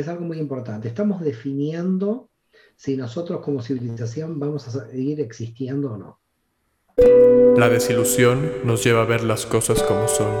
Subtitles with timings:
[0.00, 0.88] es algo muy importante.
[0.88, 2.28] Estamos definiendo
[2.76, 6.20] si nosotros como civilización vamos a seguir existiendo o no.
[7.56, 10.32] La desilusión nos lleva a ver las cosas como son.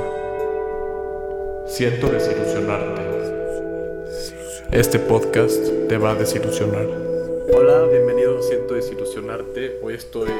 [1.66, 3.02] Siento desilusionarte.
[4.70, 6.86] Este podcast te va a desilusionar.
[7.52, 9.80] Hola, bienvenido a Siento desilusionarte.
[9.82, 10.30] Hoy estoy,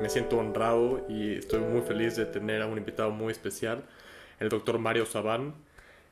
[0.00, 3.82] me siento honrado y estoy muy feliz de tener a un invitado muy especial,
[4.38, 5.54] el doctor Mario Sabán.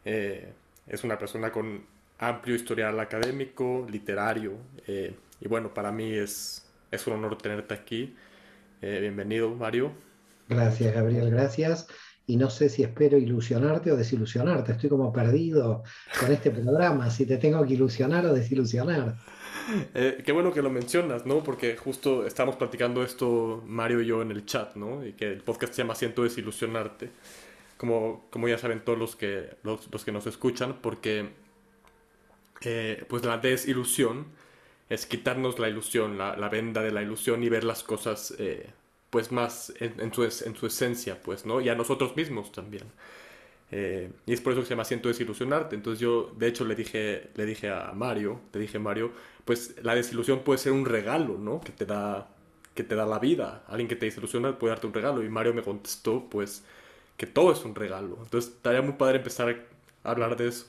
[0.04, 0.52] Eh,
[0.86, 1.91] es una persona con
[2.22, 4.52] amplio historial académico, literario,
[4.86, 8.14] eh, y bueno, para mí es, es un honor tenerte aquí.
[8.80, 9.92] Eh, bienvenido, Mario.
[10.48, 11.88] Gracias, Gabriel, gracias.
[12.24, 14.70] Y no sé si espero ilusionarte o desilusionarte.
[14.70, 15.82] Estoy como perdido
[16.20, 19.16] con este programa, si te tengo que ilusionar o desilusionar.
[19.92, 21.42] Eh, qué bueno que lo mencionas, ¿no?
[21.42, 25.04] Porque justo estamos platicando esto Mario y yo en el chat, ¿no?
[25.04, 27.10] Y que el podcast se llama Siento desilusionarte.
[27.76, 31.41] Como, como ya saben todos los que, los, los que nos escuchan, porque
[32.64, 34.26] eh, pues la desilusión
[34.88, 38.70] es quitarnos la ilusión, la, la, venda de la ilusión y ver las cosas eh,
[39.10, 41.60] pues más en, su, en, su, esencia, pues, ¿no?
[41.60, 42.84] Y a nosotros mismos también.
[43.70, 45.76] Eh, y es por eso que se llama Siento desilusionarte.
[45.76, 49.12] Entonces yo, de hecho, le dije, le dije a Mario, le dije Mario,
[49.44, 51.60] pues la desilusión puede ser un regalo, ¿no?
[51.60, 52.28] Que te da,
[52.74, 53.64] que te da la vida.
[53.68, 55.22] Alguien que te desilusiona puede darte un regalo.
[55.22, 56.64] Y Mario me contestó, pues,
[57.16, 58.18] que todo es un regalo.
[58.22, 59.66] Entonces estaría muy padre empezar
[60.04, 60.66] a hablar de eso.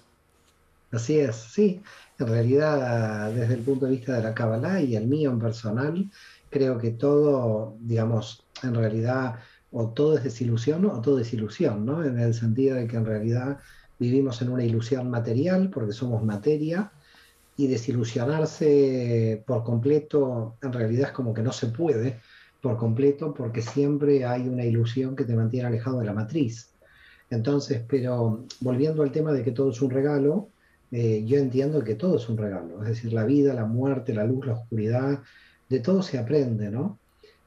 [0.94, 1.82] Así es, sí.
[2.20, 6.10] En realidad, desde el punto de vista de la Kabbalah y el mío en personal,
[6.52, 9.40] creo que todo, digamos, en realidad,
[9.72, 12.04] o todo es desilusión o todo es ilusión, ¿no?
[12.04, 13.58] En el sentido de que en realidad
[13.98, 16.92] vivimos en una ilusión material porque somos materia
[17.58, 22.20] y desilusionarse por completo en realidad es como que no se puede
[22.62, 26.74] por completo porque siempre hay una ilusión que te mantiene alejado de la matriz.
[27.30, 30.50] Entonces, pero volviendo al tema de que todo es un regalo,
[30.96, 34.26] eh, yo entiendo que todo es un regalo, es decir, la vida, la muerte, la
[34.26, 35.24] luz, la oscuridad,
[35.68, 37.00] de todo se aprende, ¿no?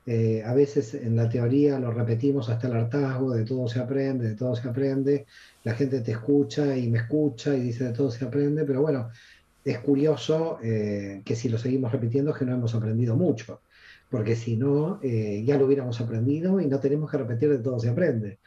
[0.05, 4.31] Eh, a veces en la teoría lo repetimos hasta el hartazgo, de todo se aprende,
[4.31, 5.27] de todo se aprende,
[5.63, 9.11] la gente te escucha y me escucha y dice de todo se aprende, pero bueno,
[9.65, 13.61] es curioso eh, que si lo seguimos repitiendo es que no hemos aprendido mucho,
[14.11, 17.91] porque si no, ya lo hubiéramos aprendido y no tenemos que repetir de todo se
[17.91, 18.39] aprende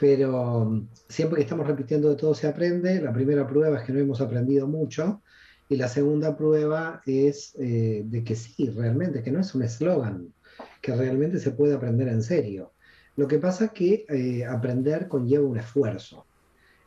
[0.00, 3.00] pero mm, siempre que estamos repitiendo de todo se aprende.
[3.00, 5.22] La primera prueba es que no hemos aprendido mucho
[5.68, 10.32] y la segunda prueba es eh, de que sí, realmente, que no es un eslogan,
[10.80, 12.72] que realmente se puede aprender en serio.
[13.16, 16.26] Lo que pasa es que eh, aprender conlleva un esfuerzo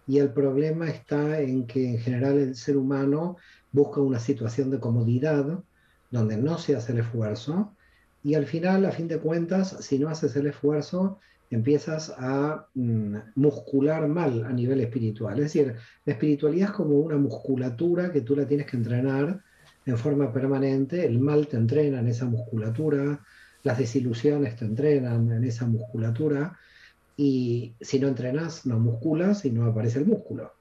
[0.08, 3.38] y el problema está en que en general el ser humano
[3.72, 5.64] busca una situación de comodidad
[6.12, 7.74] donde no se hace el esfuerzo
[8.24, 11.20] y al final, a fin de cuentas, si no haces el esfuerzo,
[11.54, 15.36] empiezas a mm, muscular mal a nivel espiritual.
[15.40, 15.76] Es decir,
[16.06, 19.42] la espiritualidad es como una musculatura que tú la tienes que entrenar
[19.86, 21.06] en forma permanente.
[21.06, 23.20] El mal te entrena en esa musculatura,
[23.64, 26.58] las desilusiones te entrenan en esa musculatura.
[27.16, 30.54] Y si no entrenas, no musculas y no aparece el músculo.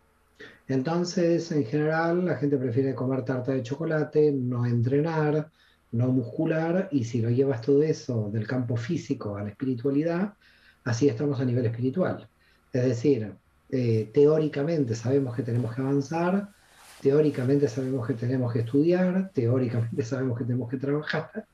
[0.68, 5.50] Entonces, en general, la gente prefiere comer tarta de chocolate, no entrenar,
[5.92, 10.34] no muscular, y si lo llevas todo eso del campo físico a la espiritualidad,
[10.84, 12.28] así estamos a nivel espiritual.
[12.72, 13.32] Es decir,
[13.70, 16.50] eh, teóricamente sabemos que tenemos que avanzar,
[17.00, 21.46] teóricamente sabemos que tenemos que estudiar, teóricamente sabemos que tenemos que trabajar,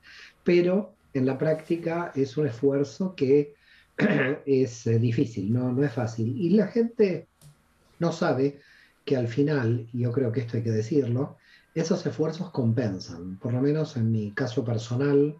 [0.44, 3.55] pero en la práctica es un esfuerzo que
[4.47, 6.37] es eh, difícil, no, no es fácil.
[6.37, 7.28] Y la gente
[7.99, 8.61] no sabe
[9.05, 11.38] que al final, yo creo que esto hay que decirlo,
[11.75, 15.37] esos esfuerzos compensan, por lo menos en mi caso personal,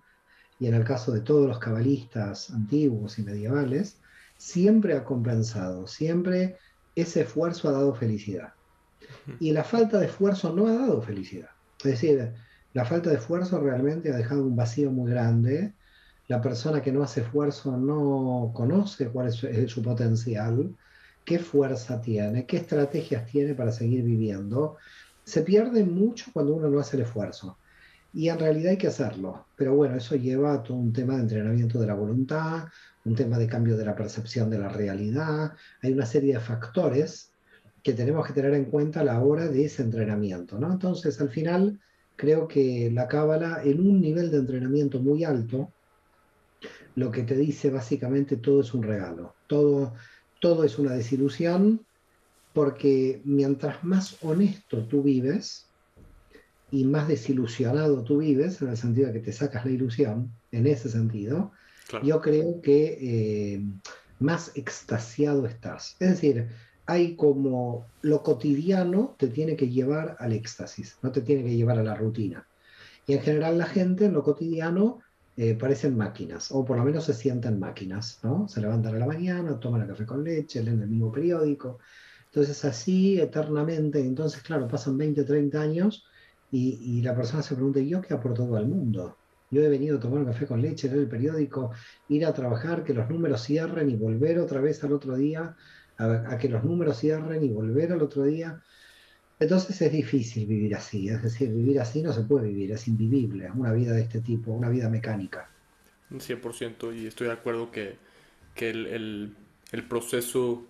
[0.61, 3.99] y en el caso de todos los cabalistas antiguos y medievales,
[4.37, 6.57] siempre ha compensado, siempre
[6.95, 8.55] ese esfuerzo ha dado felicidad.
[9.41, 11.51] Y la falta de esfuerzo no ha dado felicidad.
[11.79, 12.33] Es decir,
[12.75, 15.73] la falta de esfuerzo realmente ha dejado un vacío muy grande.
[16.27, 20.77] La persona que no hace esfuerzo no conoce cuál es su, potencial,
[21.25, 24.77] qué fuerza tiene, qué estrategias tiene para seguir viviendo.
[25.25, 27.57] Se pierde mucho cuando uno no hace el esfuerzo.
[28.13, 29.47] Y en realidad hay que hacerlo.
[29.57, 32.69] Pero bueno, eso lleva a todo un tema de entrenamiento de la voluntad,
[33.05, 35.53] un tema de cambio de la percepción de la realidad.
[35.83, 37.33] Hay una serie de factores
[37.83, 40.59] que tenemos que tener en cuenta a la hora de ese entrenamiento.
[40.59, 40.72] ¿no?
[40.72, 41.81] Entonces, al final,
[42.16, 45.72] creo que la cábala, en un nivel de entrenamiento muy alto,
[46.97, 49.34] lo que te dice básicamente todo es un regalo.
[49.47, 49.95] Todo,
[50.41, 51.87] todo es una desilusión,
[52.53, 55.67] porque mientras más honesto tú vives,
[56.70, 60.66] y más desilusionado tú vives, en el sentido de que te sacas la ilusión, en
[60.66, 61.53] ese sentido,
[62.03, 63.65] yo creo que eh,
[64.18, 65.97] más extasiado estás.
[66.00, 66.48] Es decir,
[66.86, 71.78] hay como lo cotidiano te tiene que llevar al éxtasis, no te tiene que llevar
[71.78, 72.47] a la rutina.
[73.06, 75.00] Y en general la gente en lo cotidiano
[75.36, 78.48] eh, parecen máquinas, o por lo menos se sienten máquinas, ¿no?
[78.48, 81.78] Se levantan a la mañana, toman el café con leche, leen el mismo periódico.
[82.26, 86.04] Entonces así eternamente, entonces claro, pasan 20, 30 años
[86.50, 89.16] y, la persona se pregunta, ¿y yo qué aporto al mundo?
[89.50, 91.72] Yo he venido a tomar un café con leche, leer el periódico,
[92.09, 95.56] ir a trabajar, que los números cierren y volver otra vez al otro día,
[95.98, 98.62] a, que los números cierren y volver al otro día.
[99.41, 103.51] Entonces es difícil vivir así, es decir, vivir así no se puede vivir, es invivible,
[103.53, 105.48] una vida de este tipo, una vida mecánica.
[106.10, 107.97] 100% y estoy de acuerdo que,
[108.54, 109.36] que el,
[109.72, 110.66] el, proceso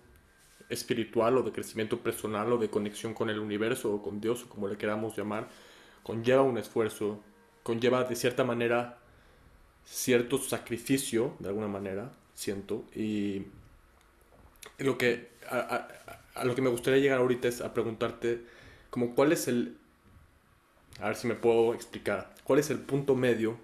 [0.69, 4.67] espiritual o de crecimiento personal o de conexión con el universo o con Dios como
[4.67, 5.47] le queramos llamar,
[6.03, 7.21] conlleva un esfuerzo,
[7.63, 8.99] conlleva de cierta manera
[9.85, 13.43] cierto sacrificio, de alguna manera, siento, y
[14.77, 15.87] lo que, a,
[16.43, 18.41] lo que me gustaría llegar ahorita es a preguntarte
[18.89, 19.77] como cuál es el,
[20.99, 23.57] a ver si me puedo explicar, cuál es el punto medio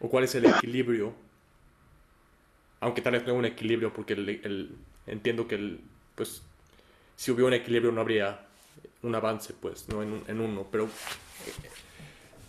[0.00, 1.14] o cuál es el equilibrio,
[2.80, 4.76] aunque tal vez no un equilibrio porque el,
[5.06, 5.80] entiendo que el,
[6.14, 6.42] pues
[7.16, 8.47] si hubiera un equilibrio no habría
[9.02, 10.88] un avance pues, no en, en uno, pero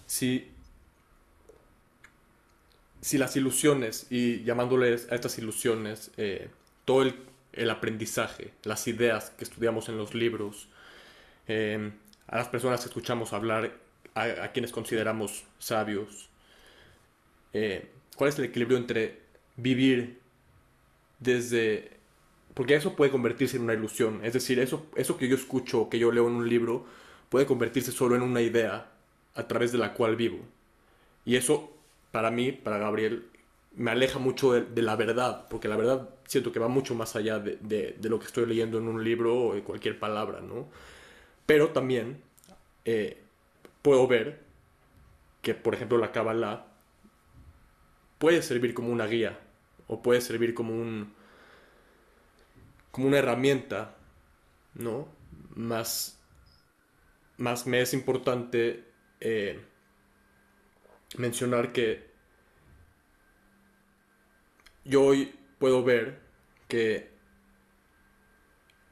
[0.07, 0.51] si,
[3.01, 6.49] si las ilusiones y llamándoles a estas ilusiones eh,
[6.85, 10.67] todo el el aprendizaje, las ideas que estudiamos en los libros,
[11.47, 11.91] eh,
[12.27, 13.73] a las personas que escuchamos hablar,
[14.15, 16.29] a, quienes consideramos sabios.
[17.53, 19.19] Eh, ¿Cuál es el equilibrio entre
[19.55, 20.19] vivir
[21.19, 21.98] desde...
[22.59, 24.19] Porque eso puede convertirse en una ilusión.
[24.21, 26.85] Es decir, eso, eso que yo escucho, que yo leo en un libro,
[27.29, 28.91] puede convertirse solo en una idea
[29.33, 30.39] a través de la cual vivo.
[31.23, 31.71] Y eso,
[32.11, 33.27] para mí, para Gabriel,
[33.77, 37.15] me aleja mucho de, de, la verdad, porque la verdad siento que va mucho más
[37.15, 40.41] allá de, de, de, lo que estoy leyendo en un libro o de cualquier palabra,
[40.41, 40.67] ¿no?
[41.45, 42.21] Pero también
[42.83, 43.21] eh,
[43.81, 44.41] puedo ver
[45.41, 46.65] que, por ejemplo, la Kabbalah
[48.17, 49.39] puede servir como una guía
[49.87, 51.17] o puede servir como un
[52.99, 53.95] como una herramienta,
[54.73, 55.07] ¿no?
[55.55, 56.19] Más,
[57.37, 58.83] más me es importante
[59.21, 59.57] eh,
[61.17, 62.11] mencionar que
[64.83, 66.19] yo hoy puedo ver
[66.67, 67.09] que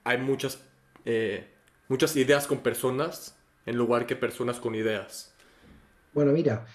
[0.05, 0.63] hay muchas,
[1.03, 1.45] eh,
[1.89, 5.35] muchas ideas con personas en lugar que personas con ideas.
[6.13, 6.65] Bueno, mira,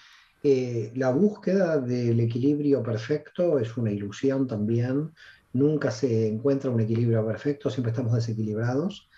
[0.43, 5.15] eh, la búsqueda del equilibrio perfecto es una ilusión también.
[5.53, 9.09] Nunca se encuentra un equilibrio perfecto, siempre estamos desequilibrados.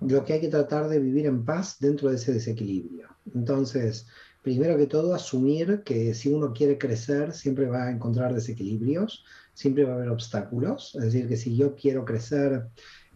[0.00, 3.08] Lo que hay que tratar de vivir en paz dentro de ese desequilibrio.
[3.34, 4.06] Entonces,
[4.42, 9.24] primero que todo, asumir que si uno quiere crecer, siempre va a encontrar desequilibrios
[9.60, 12.68] siempre va a haber obstáculos, es decir, que si yo quiero crecer,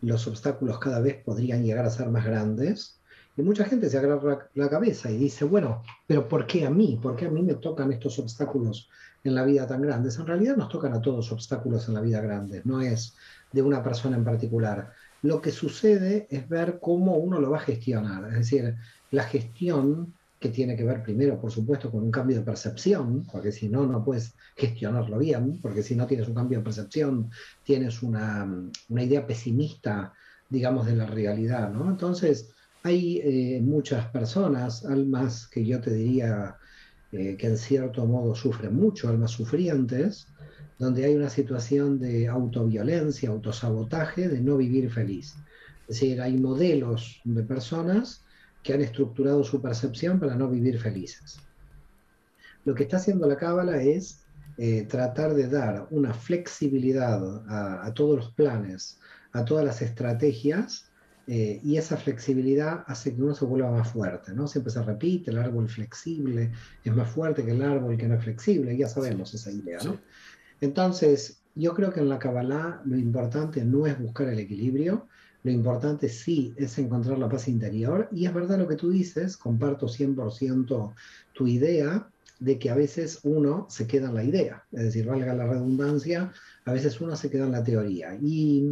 [0.03, 3.01] los obstáculos cada vez podrían llegar a ser más grandes.
[3.37, 6.99] Y mucha gente se agarra la cabeza y dice, bueno, pero ¿por qué a mí?
[7.03, 8.89] ¿Por qué a mí me tocan estos obstáculos
[9.25, 10.19] en la vida tan grandes?
[10.19, 13.17] En realidad nos tocan a todos obstáculos en la vida grandes, no es
[13.53, 14.93] de una persona en particular.
[15.23, 18.77] Lo que sucede es ver cómo uno lo va a gestionar, es decir,
[19.11, 23.51] la gestión que tiene que ver primero, por supuesto, con un cambio de percepción, porque
[23.51, 27.31] si no, no puedes gestionarlo bien, porque si no tienes un cambio de percepción,
[27.65, 28.47] tienes una,
[28.91, 30.13] una idea pesimista,
[30.51, 31.89] digamos, de la realidad, ¿no?
[31.89, 32.54] Entonces,
[32.85, 36.59] hay eh, muchas personas, almas que yo te diría
[37.13, 40.29] eh, que en cierto modo sufren mucho, almas sufrientes,
[40.79, 45.35] donde hay una situación de autoviolencia, autosabotaje, de no vivir feliz.
[45.89, 48.23] Es decir, hay modelos de personas
[48.63, 51.39] que han estructurado su percepción para no vivir felices.
[52.67, 54.25] Lo que está haciendo la cábala es
[54.59, 58.99] eh, tratar de dar una flexibilidad a, a, todos los planes,
[59.33, 60.91] a todas las estrategias,
[61.27, 64.47] eh, y esa flexibilidad hace que uno se vuelva más fuerte, ¿no?
[64.47, 66.53] Siempre se repite, el árbol flexible
[66.85, 69.99] es más fuerte que el árbol que no es flexible, ya sabemos esa idea, ¿no?
[70.61, 75.09] Entonces, yo creo que en la Kabbalah lo importante no es buscar el equilibrio,
[75.45, 79.37] lo importante sí es encontrar la paz interior y es verdad lo que tú dices,
[79.37, 80.95] comparto 100%
[81.33, 82.09] tu idea
[82.41, 86.33] de que a veces uno se queda en la idea, es decir, valga la redundancia,
[86.65, 88.19] a veces uno se queda en la teoría.
[88.21, 88.67] Y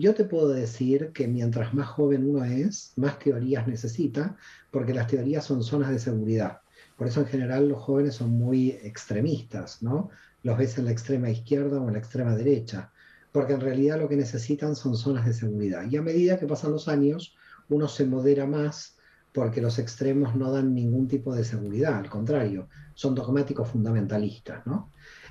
[0.00, 4.36] yo te puedo decir que mientras más joven uno es, más teorías necesita,
[4.70, 6.60] porque las teorías son zonas de seguridad.
[6.96, 10.10] Por eso en general los jóvenes son muy extremistas, ¿no?
[10.42, 12.90] Los ves en la extrema izquierda o en la extrema derecha
[13.32, 15.88] porque en realidad lo que necesitan son zonas de seguridad.
[15.88, 17.34] Y a medida que pasan los años,
[17.68, 18.96] uno se modera más
[19.32, 24.90] porque los extremos no dan ningún tipo de seguridad, al contrario, son dogmáticos fundamentalistas, ¿no?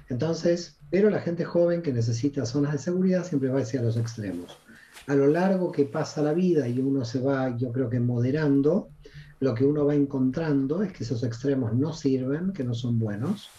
[0.09, 4.57] Entonces, pero la gente joven que necesita zonas de seguridad siempre va hacia los extremos.
[5.07, 8.89] a lo largo que pasa la vida y uno se va, yo creo que moderando,
[9.39, 13.49] lo que uno va encontrando es que esos extremos no sirven, que no son buenos,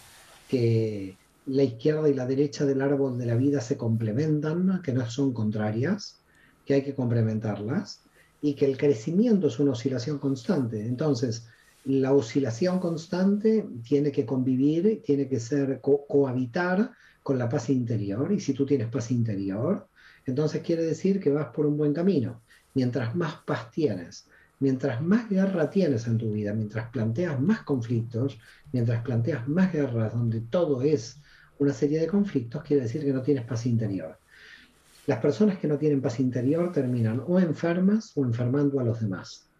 [0.47, 1.17] que
[1.47, 5.33] la izquierda y la derecha del árbol de la vida se complementan, que no son
[5.33, 6.19] contrarias,
[6.65, 8.01] que hay que complementarlas,
[8.41, 10.85] y que el crecimiento es una oscilación constante.
[10.85, 11.47] Entonces,
[11.85, 16.91] la oscilación constante tiene que convivir, tiene que ser cohabitar
[17.23, 19.87] con la paz interior, y si tú tienes paz interior,
[20.25, 22.41] entonces quiere decir que vas por un buen camino.
[22.73, 24.27] Mientras más paz tienes,
[24.59, 28.39] mientras más guerra tienes en tu vida, mientras planteas más conflictos,
[28.71, 31.19] mientras planteas más guerras donde todo es
[31.59, 34.17] una serie de conflictos, quiere decir que no tienes paz interior.
[35.07, 39.50] Las personas que no tienen paz interior terminan o enfermas o enfermando a los demás.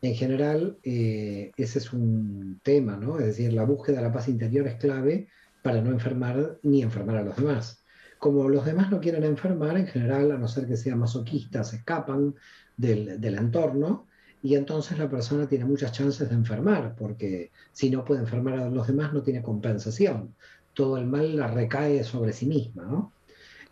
[0.00, 3.18] En general, eh, ese es un tema, ¿no?
[3.18, 5.28] Es decir, la búsqueda de la paz interior es clave
[5.62, 7.82] para no enfermar ni enfermar a los demás.
[8.18, 12.34] Como los demás no quieren enfermar, en general, a no ser que sean masoquistas, escapan
[12.76, 14.06] del, entorno
[14.42, 18.70] y entonces la persona tiene muchas chances de enfermar, porque si no puede enfermar a
[18.70, 20.34] los demás no tiene compensación.
[20.74, 23.12] Todo el mal la recae sobre sí misma, ¿no?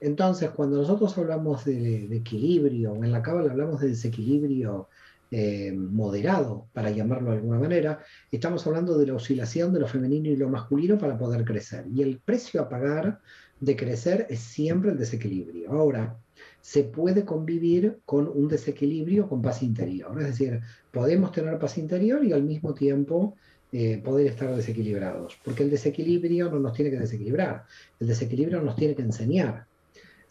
[0.01, 4.89] Entonces, cuando nosotros hablamos de, equilibrio, en la cábala hablamos de desequilibrio
[5.31, 10.29] eh, moderado, para llamarlo de alguna manera, estamos hablando de la oscilación de lo femenino
[10.29, 11.85] y lo masculino para poder crecer.
[11.93, 13.21] Y el precio a pagar
[13.61, 15.73] de crecer es siempre el desequilibrio.
[15.73, 16.19] Ahora,
[16.61, 20.21] se puede convivir con un desequilibrio con paz interior.
[20.21, 23.37] Es decir, podemos tener paz interior y al mismo tiempo
[23.73, 25.39] eh, poder estar desequilibrados.
[25.45, 27.65] Porque el desequilibrio no nos tiene que desequilibrar,
[28.01, 29.67] el desequilibrio nos tiene que enseñar.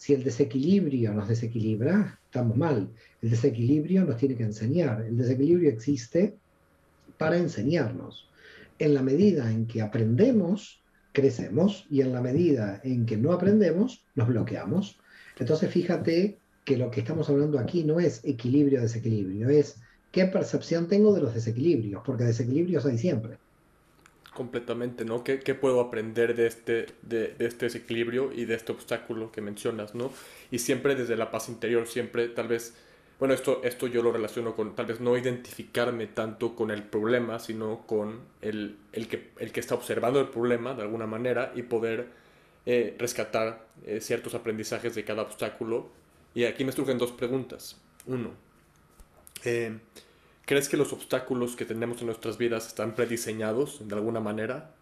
[0.05, 2.91] Si el desequilibrio nos desequilibra, estamos mal.
[3.23, 5.01] El desequilibrio nos tiene que enseñar.
[5.01, 6.35] El desequilibrio existe
[7.17, 8.29] para enseñarnos.
[8.77, 10.79] En la medida en que aprendemos,
[11.11, 14.99] crecemos y en la medida en que no aprendemos, nos bloqueamos.
[15.39, 19.77] Entonces fíjate que lo que estamos hablando aquí no es equilibrio-desequilibrio, es
[20.11, 23.39] qué percepción tengo de los desequilibrios, porque desequilibrios hay siempre
[24.35, 25.23] completamente, ¿no?
[25.23, 29.95] ¿Qué, ¿Qué, puedo aprender de este, de, este desequilibrio y de este obstáculo que mencionas,
[29.95, 30.11] ¿no?
[30.51, 32.75] Y siempre desde la paz interior, siempre tal vez,
[33.17, 37.39] bueno, esto, esto yo lo relaciono con tal vez no identificarme tanto con el problema,
[37.39, 41.63] sino con el, el, que, el que está observando el problema de alguna manera y
[41.63, 42.09] poder
[42.67, 45.89] eh, rescatar eh, ciertos aprendizajes de cada obstáculo.
[46.35, 47.81] Y aquí me surgen dos preguntas.
[48.05, 48.31] Uno,
[49.45, 49.77] eh,
[50.45, 54.75] ¿Crees que los obstáculos que tenemos en nuestras vidas están prediseñados de alguna manera?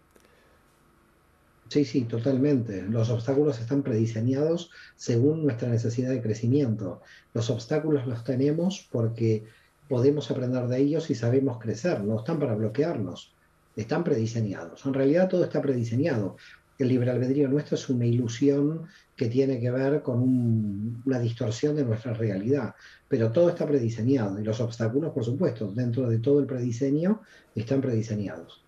[1.70, 2.82] Sí, sí, totalmente.
[2.84, 7.02] Los obstáculos están prediseñados según nuestra necesidad de crecimiento.
[7.34, 9.46] Los obstáculos los tenemos porque
[9.88, 13.34] podemos aprender de ellos y sabemos crecer, no están para bloquearnos,
[13.78, 14.86] están prediseñados.
[14.86, 16.36] En realidad todo está prediseñado
[16.80, 21.86] el libre albedrío nuestro es una ilusión que tiene que ver con una distorsión de
[21.86, 22.76] nuestra realidad,
[23.08, 27.22] pero todo está prediseñado y los obstáculos, por supuesto, dentro de todo el prediseño,
[27.56, 28.64] están prediseñados.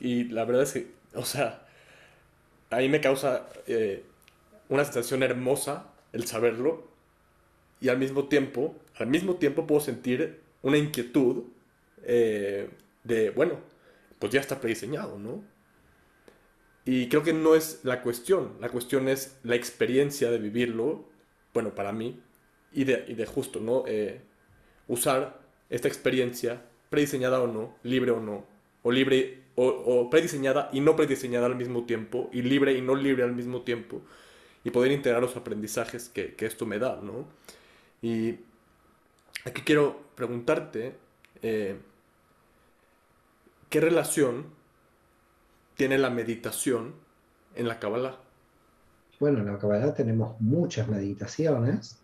[0.00, 1.66] Y, la verdad es que, o sea,
[2.70, 4.04] a mí me causa eh,
[4.68, 6.86] una sensación hermosa el saberlo
[7.80, 11.44] y al mismo tiempo, al mismo tiempo puedo sentir una inquietud
[12.04, 12.68] eh,
[13.04, 13.54] de, bueno,
[14.18, 15.42] pues ya está prediseñado, ¿no?
[16.90, 21.04] Y creo que no es la cuestión, la cuestión es la experiencia de vivirlo,
[21.52, 22.18] bueno, para mí,
[22.72, 23.84] y de, y de justo, ¿no?
[23.86, 24.22] Eh,
[24.86, 28.46] usar esta experiencia, prediseñada o no, libre o no,
[28.82, 33.22] o libre o, prediseñada y no prediseñada al mismo tiempo, y libre y no libre
[33.22, 34.00] al mismo tiempo,
[34.64, 37.28] y poder integrar los aprendizajes que, que esto me da, ¿no?
[38.00, 38.36] Y
[39.44, 40.94] aquí quiero preguntarte,
[41.42, 41.76] eh,
[43.68, 44.56] ¿qué relación
[45.78, 46.92] tiene la meditación
[47.54, 48.18] en la Kabbalah?
[49.20, 52.00] Bueno, en la Kabbalah tenemos muchas meditaciones,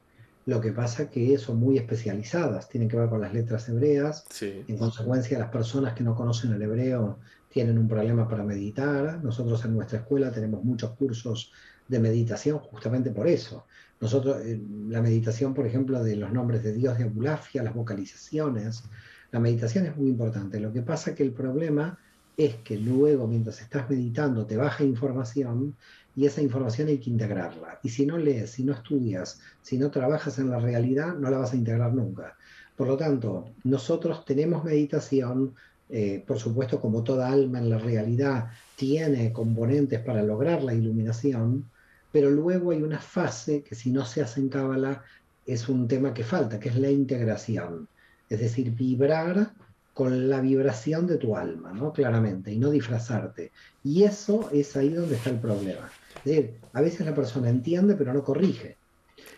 [0.47, 4.79] lo que pasa que son muy especializadas, tienen que ver con las letras hebreas, en
[4.79, 9.75] consecuencia las personas que no conocen el hebreo tienen un problema para meditar, nosotros en
[9.75, 11.53] nuestra escuela tenemos muchos cursos
[11.89, 13.67] de meditación justamente por eso.
[14.01, 18.85] Nosotros, eh, la meditación, por ejemplo, de los nombres de Dios de Abulafia, las vocalizaciones,
[19.33, 20.61] la meditación es muy importante.
[20.61, 21.99] Lo que pasa que el problema
[22.37, 25.77] es que luego mientras estás meditando te baja información
[26.17, 27.81] y esa información hay que integrarla.
[27.83, 31.39] Y si no lees, si no estudias, si no trabajas en la realidad, no la
[31.39, 32.37] vas a integrar nunca.
[32.77, 35.55] Por lo tanto, nosotros tenemos meditación,
[35.89, 41.69] eh, por supuesto como toda alma en la realidad tiene componentes para lograr la iluminación,
[42.11, 45.03] pero luego hay una fase que si no se hace en Cábala
[45.47, 47.89] es un tema que falta, que es la integración.
[48.29, 49.53] Es decir, vibrar
[49.95, 51.93] con la vibración de tu alma, ¿no?
[51.93, 53.53] Claramente, y no disfrazarte.
[53.85, 55.89] Y eso es ahí donde está el problema.
[56.19, 58.77] Es decir, a veces la persona entiende pero no corrige.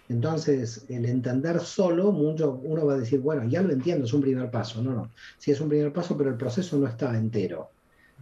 [0.08, 4.22] Entonces, el entender solo, mucho, uno va a decir, bueno, ya lo entiendo, es un
[4.22, 4.82] primer paso.
[4.82, 5.10] No, no.
[5.38, 7.70] Sí es un primer paso, pero el proceso no está entero.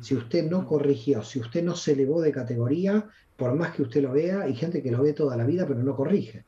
[0.01, 4.03] Si usted no corrigió, si usted no se elevó de categoría, por más que usted
[4.03, 6.45] lo vea, hay gente que lo ve toda la vida, pero no corrige.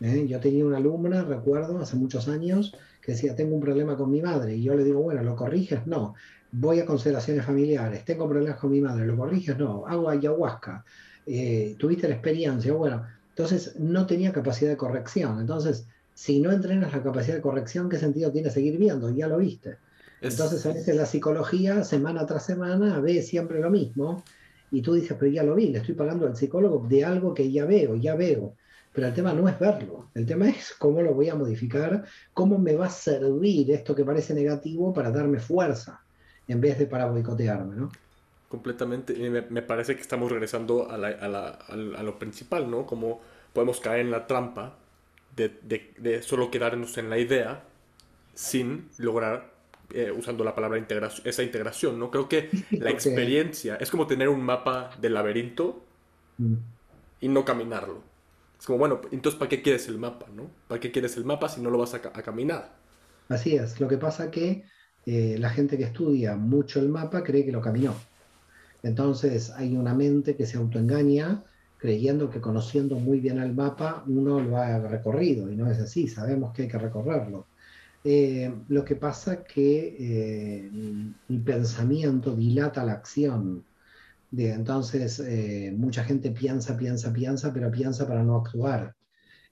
[0.00, 0.26] ¿eh?
[0.26, 2.74] Yo tenía una alumna, recuerdo, hace muchos años,
[3.08, 4.54] que decía, tengo un problema con mi madre.
[4.54, 5.86] Y yo le digo, bueno, ¿lo corriges?
[5.86, 6.14] No.
[6.52, 9.56] Voy a constelaciones familiares, tengo problemas con mi madre, ¿lo corriges?
[9.56, 9.86] No.
[9.86, 10.84] Hago ayahuasca.
[11.24, 12.70] Eh, ¿Tuviste la experiencia?
[12.74, 15.40] Bueno, entonces no tenía capacidad de corrección.
[15.40, 19.08] Entonces, si no entrenas la capacidad de corrección, ¿qué sentido tiene seguir viendo?
[19.08, 19.78] Ya lo viste.
[20.20, 24.22] Entonces a veces la psicología, semana tras semana, ve siempre lo mismo
[24.70, 27.50] y tú dices, pero ya lo vi, le estoy pagando al psicólogo de algo que
[27.50, 28.52] ya veo, ya veo.
[28.98, 32.58] Pero el tema no es verlo, el tema es cómo lo voy a modificar, cómo
[32.58, 36.02] me va a servir esto que parece negativo para darme fuerza,
[36.48, 37.92] en vez de para boicotearme, ¿no?
[38.48, 42.86] Completamente, y me, parece que estamos regresando a, lo principal, ¿no?
[42.86, 43.20] Cómo
[43.52, 44.74] podemos caer en la trampa
[45.36, 47.62] de, solo quedarnos en la idea
[48.34, 49.52] sin lograr
[49.94, 52.10] eh, usando la palabra integración, esa integración, ¿no?
[52.10, 55.84] Creo que la experiencia es como tener un mapa del laberinto
[56.38, 56.54] mm.
[57.20, 58.07] y no caminarlo.
[58.58, 60.50] Es como, bueno, entonces ¿para qué quieres el mapa, no?
[60.66, 62.74] ¿Para qué quieres el mapa si no lo vas a, caminar?
[63.28, 63.80] Así es.
[63.80, 64.64] Lo que pasa que
[65.06, 67.94] eh, la gente que estudia mucho el mapa cree que lo caminó.
[68.82, 71.44] Entonces hay una mente que se autoengaña
[71.78, 76.08] creyendo que conociendo muy bien el mapa uno lo ha recorrido y no es así,
[76.08, 77.46] sabemos que hay que recorrerlo.
[78.04, 80.70] Eh, lo que pasa que eh,
[81.28, 83.64] el pensamiento dilata la acción.
[84.32, 88.94] Entonces, eh, mucha gente piensa, piensa, piensa, pero piensa para no actuar.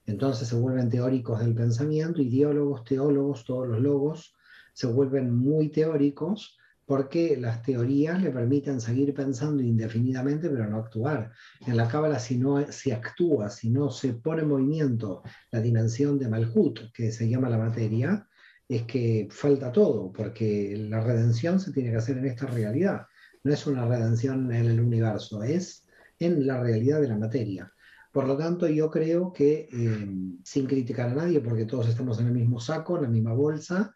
[0.05, 4.33] Entonces se vuelven teóricos del pensamiento, ideólogos, teólogos, todos los logos
[4.77, 6.55] se vuelven muy teóricos
[6.85, 11.31] porque las teorías le permiten seguir pensando indefinidamente, pero no actuar.
[11.65, 16.19] En la cábala, si no se actúa, si no se pone en movimiento la dimensión
[16.19, 18.27] de Malhut, que se llama la materia,
[18.69, 23.07] es que falta todo, porque la redención se tiene que hacer en esta realidad.
[23.47, 25.85] No es una redención en el universo, es
[26.19, 27.71] en la realidad de la materia.
[28.11, 30.09] Por lo tanto, yo creo que, eh,
[30.43, 33.95] sin criticar a nadie, porque todos estamos en el mismo saco, en la misma bolsa,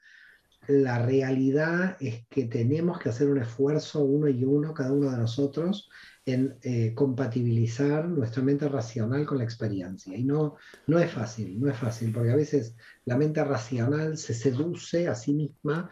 [0.69, 5.17] la realidad es que tenemos que hacer un esfuerzo uno y uno, cada uno de
[5.17, 5.89] nosotros,
[6.25, 10.15] en eh, compatibilizar nuestra mente racional con la experiencia.
[10.15, 10.55] Y no,
[10.85, 15.15] no es fácil, no es fácil, porque a veces la mente racional se seduce a
[15.15, 15.89] sí misma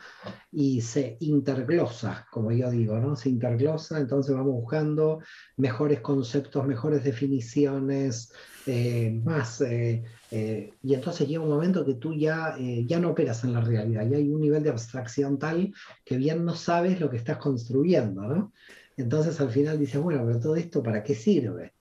[0.52, 3.16] y se interglosa, como yo digo, ¿no?
[3.16, 5.20] Se interglosa, entonces vamos buscando
[5.58, 8.32] mejores conceptos, mejores definiciones,
[8.68, 9.62] eh, más.
[9.62, 14.08] Eh, y entonces llega un momento que tú ya, ya no operas en la realidad,
[14.08, 15.74] ya hay un nivel de abstracción tal
[16.06, 18.54] que bien no sabes lo que estás construyendo, ¿no?
[19.00, 21.74] Entonces al final dices, bueno, pero todo esto, ¿para qué sirve?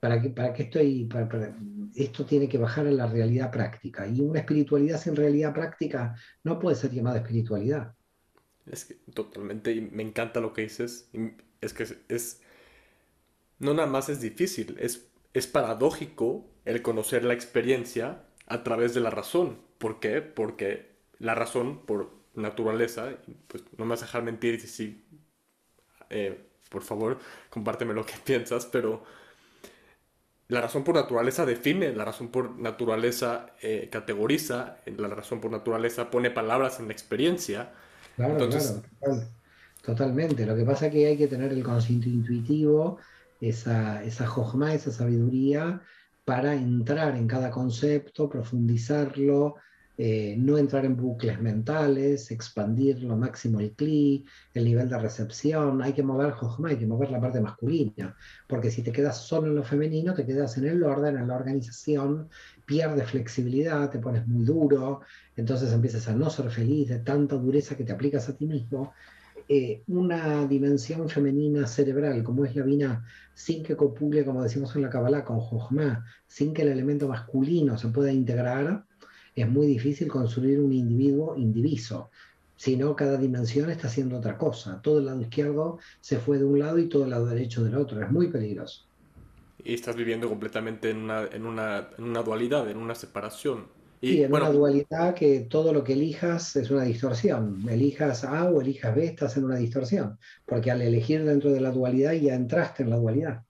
[0.00, 1.06] ¿Para qué, para qué estoy?
[1.94, 4.06] Esto tiene que bajar a la realidad práctica.
[4.08, 7.94] Y una espiritualidad sin realidad práctica no puede ser llamada espiritualidad.
[8.64, 11.10] Es que totalmente, me encanta lo que dices.
[11.60, 12.40] Es que es,
[13.58, 19.00] no nada más es difícil, es, es paradójico el conocer la experiencia a través de
[19.00, 19.58] la razón.
[19.76, 20.22] ¿Por qué?
[20.22, 25.04] Porque la razón, por naturaleza, pues no me vas a dejar mentir si
[26.08, 27.18] eh, por favor,
[27.50, 29.04] compárteme lo que piensas, pero
[30.48, 36.10] la razón por naturaleza define, la razón por naturaleza eh, categoriza, la razón por naturaleza
[36.10, 37.72] pone palabras en la experiencia.
[38.16, 38.82] Claro, Entonces...
[38.98, 39.22] claro,
[39.82, 40.44] totalmente.
[40.44, 42.98] Lo que pasa es que hay que tener el conocimiento intuitivo,
[43.40, 45.80] esa, esa jojma, esa sabiduría,
[46.24, 49.56] para entrar en cada concepto, profundizarlo,
[49.98, 54.24] eh, no entrar en bucles mentales, expandir lo máximo el CLI,
[54.54, 58.16] el nivel de recepción, hay que mover Jojma, hay que mover la parte masculina,
[58.48, 61.36] porque si te quedas solo en lo femenino, te quedas en el orden, en la
[61.36, 62.28] organización,
[62.64, 65.02] pierdes flexibilidad, te pones muy duro,
[65.36, 68.94] entonces empiezas a no ser feliz de tanta dureza que te aplicas a ti mismo.
[69.48, 74.82] Eh, una dimensión femenina cerebral como es la vina, sin que copule, como decimos en
[74.82, 78.86] la Kabbalah, con Jojma, sin que el elemento masculino se pueda integrar,
[79.34, 82.10] es muy difícil construir un individuo indiviso,
[82.56, 84.80] sino cada dimensión está haciendo otra cosa.
[84.82, 87.74] Todo el lado izquierdo se fue de un lado y todo el lado derecho del
[87.76, 88.02] otro.
[88.02, 88.86] Es muy peligroso.
[89.64, 93.66] Y estás viviendo completamente en una, en una, en una dualidad, en una separación.
[94.00, 97.64] Y, sí, en una dualidad que todo lo que elijas es una distorsión.
[97.68, 100.18] Elijas A o elijas B, estás en una distorsión.
[100.44, 103.42] Porque al elegir dentro de la dualidad ya entraste en la dualidad.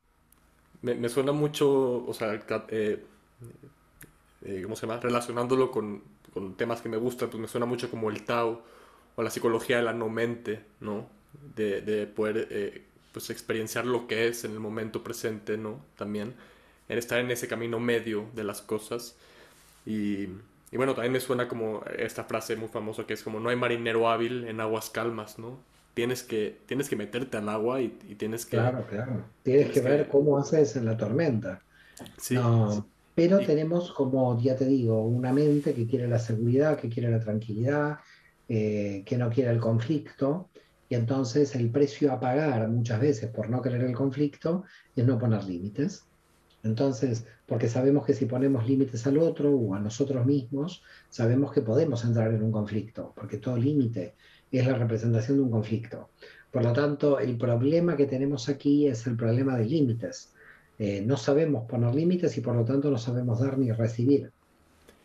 [0.83, 3.03] Me, me suena mucho, o sea, eh,
[4.45, 5.01] eh, ¿cómo se llama?
[5.01, 6.03] Relacionándolo con,
[6.33, 8.63] con, temas que me gustan, pues me suena mucho como el Tao
[9.15, 11.07] o la psicología de la no-mente, ¿no?
[11.55, 15.81] De, de poder eh, pues experienciar lo que es en el momento presente, ¿no?
[15.97, 16.35] También,
[16.89, 19.17] en estar en ese camino medio de las cosas.
[19.87, 20.29] Y,
[20.71, 23.57] y, bueno, también me suena como esta frase muy famosa que es como no hay
[23.57, 25.59] marinero hábil en aguas calmas, ¿no?
[25.95, 28.57] Tienes que, tienes que meterte al agua y, tienes que...
[28.57, 29.25] Claro, claro.
[29.43, 31.61] Tienes, que, ver cómo haces en la tormenta.
[32.17, 32.37] Sí.
[33.15, 37.21] Pero tenemos, como ya te digo, una mente que quiere la seguridad, que quiere la
[37.21, 37.99] tranquilidad,
[38.49, 40.49] eh, que no quiere el conflicto.
[40.89, 45.19] Y entonces el precio a pagar muchas veces por no querer el conflicto es no
[45.19, 46.05] poner límites.
[46.63, 51.61] Entonces, porque sabemos que si ponemos límites al otro o a nosotros mismos, sabemos que
[51.61, 54.15] podemos entrar en un conflicto, porque todo límite
[54.51, 56.11] es la representación de un conflicto.
[56.51, 60.32] Por lo tanto, el problema que tenemos aquí es el problema de límites.
[60.85, 64.33] Eh, no sabemos poner límites y por lo tanto no sabemos dar ni recibir.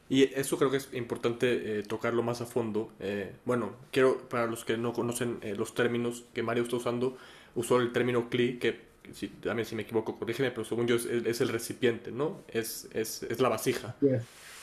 [0.09, 2.89] Y eso creo que es importante eh, tocarlo más a fondo.
[2.99, 7.15] Eh, bueno, quiero, para los que no conocen los términos que Mario está usando,
[7.53, 8.79] usó el término CLI, que
[9.13, 12.41] si, también si me equivoco, corrígeme, pero según yo es, el recipiente, ¿no?
[12.47, 13.95] Es, es, es la vasija.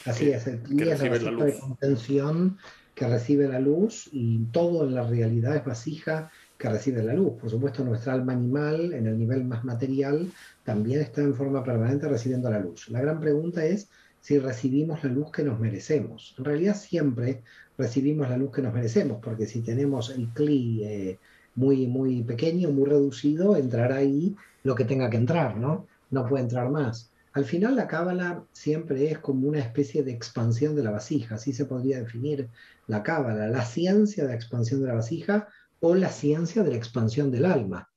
[0.07, 2.59] Así es, el es la vasija de contención
[2.97, 6.33] que recibe la luz y todo en la realidad es vasija
[6.71, 7.35] recibe la luz.
[7.41, 10.31] Por supuesto, nuestra alma animal, en el nivel más material,
[10.65, 12.89] también está en forma permanente recibiendo la luz.
[12.89, 13.89] La gran pregunta es
[14.21, 16.35] si recibimos la luz que nos merecemos.
[16.39, 17.43] En realidad siempre
[17.77, 21.19] recibimos la luz que nos merecemos, porque si tenemos el CLI eh,
[21.55, 25.87] muy, muy pequeño, muy reducido, entrará ahí lo que tenga que entrar, ¿no?
[26.11, 27.11] No puede entrar más.
[27.35, 31.53] Al final la cábala siempre es como una especie de expansión de la vasija, así
[31.53, 32.49] se podría definir
[32.87, 35.49] la cábala, la ciencia de expansión de la vasija
[35.87, 37.91] o la ciencia de la expansión del alma,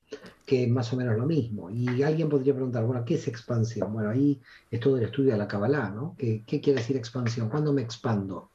[0.44, 1.70] que es más o menos lo mismo.
[1.70, 3.94] Y alguien podría preguntar, bueno, ¿qué es expansión?
[3.94, 4.38] Bueno, ahí
[4.70, 6.14] es todo el estudio de la cábala, ¿no?
[6.18, 7.48] ¿Qué, ¿Qué quiere decir expansión?
[7.48, 8.50] ¿Cuándo me expando?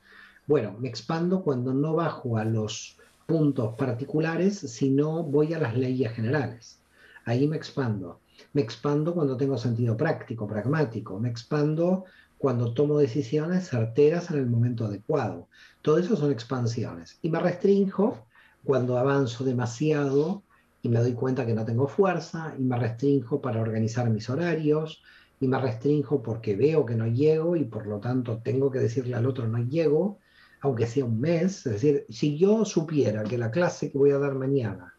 [0.46, 5.76] Bueno, me expando cuando no bajo a los puntos particulares, si no voy a las
[5.76, 6.78] leyes generales.
[7.26, 8.20] Ahí me expando.
[8.54, 11.20] Me expando cuando tengo sentido práctico, pragmático.
[11.20, 12.06] Me expando
[12.38, 15.48] cuando tomo decisiones certeras en el momento adecuado.
[15.82, 17.18] Todo eso son expansiones.
[17.24, 18.28] Y me restrinjo
[18.64, 20.44] cuando avanzo demasiado
[20.82, 25.02] y me doy cuenta que no tengo fuerza, y me restrinjo para organizar mis horarios,
[25.40, 29.16] y me restrinjo porque veo que no llego y por lo tanto tengo que decirle
[29.16, 30.20] al otro no llego,
[30.62, 34.18] aunque sea un mes, es decir, si yo supiera que la clase que voy a
[34.18, 34.94] dar mañana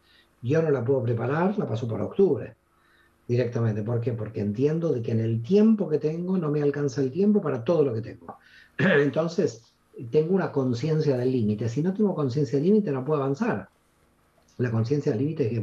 [0.45, 2.55] yo no la puedo preparar, la paso para octubre
[3.27, 3.83] directamente.
[3.83, 4.13] ¿Por qué?
[4.13, 7.65] Porque entiendo de que en el tiempo que tengo no me alcanza el tiempo para
[7.65, 8.37] todo lo que tengo.
[8.79, 9.74] Entonces,
[10.11, 11.69] tengo una conciencia del límite.
[11.69, 13.69] Si no tengo conciencia del límite, no puedo avanzar.
[14.59, 15.63] La conciencia del límite es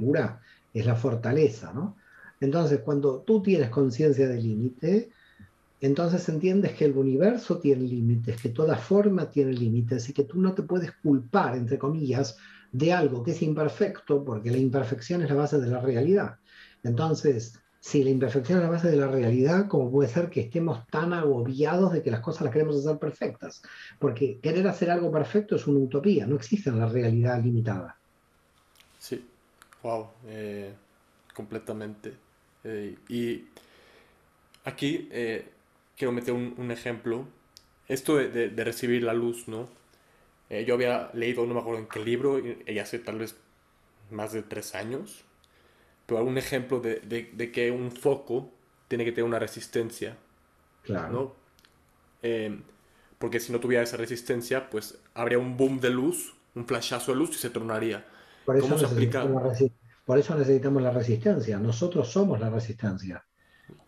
[0.73, 1.97] es la fortaleza, ¿no?
[2.39, 5.09] Entonces, cuando tú tienes conciencia del límite,
[5.79, 10.39] entonces entiendes que el universo tiene límites, que toda forma tiene límites y que tú
[10.39, 12.37] no te puedes culpar, entre comillas,
[12.71, 16.37] de algo que es imperfecto, porque la imperfección es la base de la realidad.
[16.83, 20.85] Entonces, si la imperfección es la base de la realidad, ¿cómo puede ser que estemos
[20.87, 23.63] tan agobiados de que las cosas las queremos hacer perfectas?
[23.97, 27.97] Porque querer hacer algo perfecto es una utopía, no existe en la realidad limitada.
[28.99, 29.27] Sí,
[29.81, 30.71] wow, eh,
[31.33, 32.13] completamente.
[32.63, 33.45] Eh, y
[34.63, 35.49] aquí eh,
[35.97, 37.25] quiero meter un, ejemplo.
[37.87, 39.67] Esto de, recibir la luz, ¿no?
[40.51, 43.35] Yo había leído, no me acuerdo en qué libro, y, hace tal vez
[44.11, 45.23] más de tres años,
[46.11, 48.49] pero un ejemplo de, que un foco
[48.89, 50.17] tiene que tener una resistencia.
[50.83, 51.13] Claro.
[51.13, 51.33] ¿no?
[52.21, 52.59] Eh,
[53.17, 57.17] porque si no tuviera esa resistencia, pues habría un boom de luz, un flashazo de
[57.17, 58.05] luz y se tornaría.
[58.45, 59.25] ¿Cómo se aplica?
[60.03, 61.57] Por eso necesitamos la resistencia.
[61.59, 63.23] Nosotros somos la resistencia.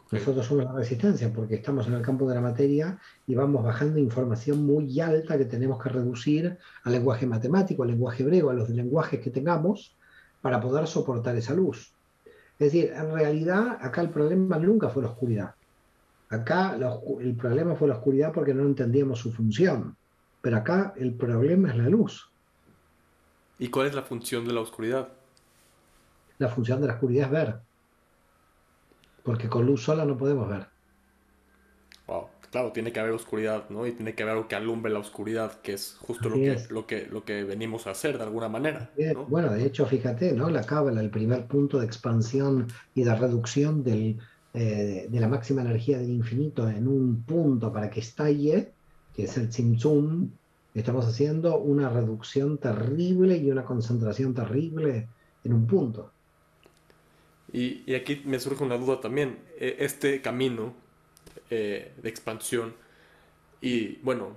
[0.09, 3.99] Nosotros somos la resistencia porque estamos en el campo de la materia y vamos bajando
[3.99, 8.69] información muy alta que tenemos que reducir al lenguaje matemático, al lenguaje hebreo, a los
[8.69, 9.97] lenguajes que tengamos
[10.39, 11.92] para poder soportar esa luz.
[12.63, 15.55] Es decir, en realidad acá el problema nunca fue la oscuridad.
[16.29, 16.77] Acá
[17.19, 19.95] el problema fue la oscuridad porque no entendíamos su función.
[20.41, 22.29] Pero acá el problema es la luz.
[23.59, 25.09] ¿Y cuál es la función de la oscuridad?
[26.37, 27.59] La función de la oscuridad es ver
[29.23, 30.67] porque con luz sola no podemos ver.
[32.53, 33.87] Claro, tiene que haber oscuridad, ¿no?
[33.87, 36.85] Y tiene que haber algo que alumbre la oscuridad, que es justo lo que, lo
[36.85, 38.91] que, lo, que, venimos a hacer de alguna manera.
[39.27, 40.51] Bueno, de hecho, fíjate, ¿no?
[40.51, 44.19] La cábala, el primer punto de expansión y de reducción del,
[44.53, 48.69] eh, de la máxima energía del infinito en un punto para que estalle,
[49.15, 50.29] que es el Tzimtzum,
[50.75, 55.07] estamos haciendo una reducción terrible y una concentración terrible
[55.43, 56.11] en un punto.
[57.51, 59.39] Y, aquí me surge una duda también.
[59.59, 60.82] E, este camino
[61.55, 62.73] eh, de expansión,
[63.61, 64.35] y bueno,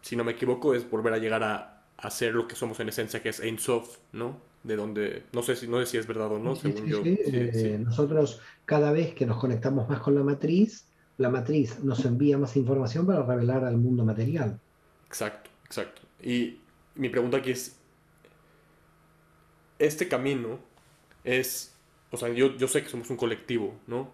[0.00, 2.88] si no me equivoco, es volver a llegar a, a ser lo que somos en
[2.88, 4.40] esencia, que es Ein Sof, ¿no?
[4.62, 7.02] De donde, no sé si, no sé si es verdad o no, según yo.
[7.04, 10.86] Eh, nosotros, cada vez que nos conectamos más con la matriz,
[11.18, 14.58] la matriz nos envía más información para revelar al mundo material.
[15.06, 16.02] Exacto, exacto.
[16.22, 16.58] Y
[16.94, 17.76] mi pregunta aquí es,
[19.78, 20.58] este camino
[21.22, 21.74] es,
[22.10, 24.10] o sea, yo, yo sé que somos un colectivo, ¿no?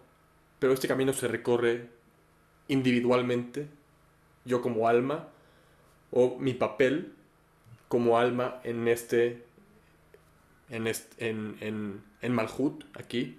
[0.59, 2.02] Pero este camino se recorre
[2.73, 3.69] individualmente,
[4.45, 5.29] yo como alma,
[6.11, 7.15] o mi papel
[7.89, 9.45] como alma en este,
[10.71, 10.87] en,
[11.19, 13.39] en, en, en Malhut, aquí,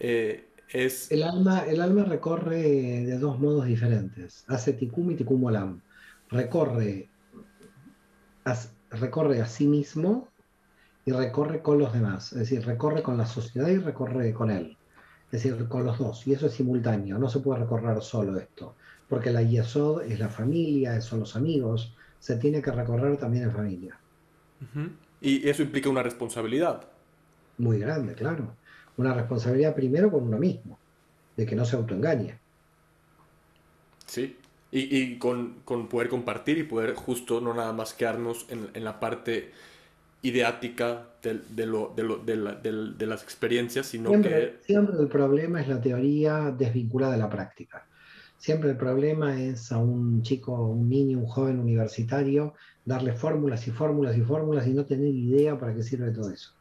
[0.00, 1.10] eh, es...
[1.10, 5.80] El alma, el alma recorre de dos modos diferentes, hace tikum y tikum olam.
[6.30, 7.08] Recorre,
[8.90, 10.28] recorre a sí mismo
[11.04, 14.76] y recorre con los demás, es decir, recorre con la sociedad y recorre con él,
[15.34, 18.76] es decir, con los dos, y eso es simultáneo, no se puede recorrer solo esto,
[19.08, 23.50] porque la Yesod es la familia, son los amigos, se tiene que recorrer también en
[23.50, 23.98] familia.
[25.20, 26.84] Y eso implica una responsabilidad.
[27.58, 28.54] Muy grande, claro.
[28.96, 30.78] Una responsabilidad primero con uno mismo,
[31.36, 32.38] de que no se autoengañe.
[34.06, 34.36] Sí,
[34.70, 39.50] y, con, poder compartir y poder justo no nada más quedarnos en, en la parte
[40.24, 44.56] ideática de, de, lo, de, lo, de, las experiencias, sino que...
[44.62, 47.86] Siempre el problema es la teoría desvinculada de la práctica.
[48.38, 53.70] Siempre el problema es a un chico, un niño, un joven universitario, darle fórmulas y
[53.70, 56.52] fórmulas y fórmulas y no tener idea para qué sirve todo eso.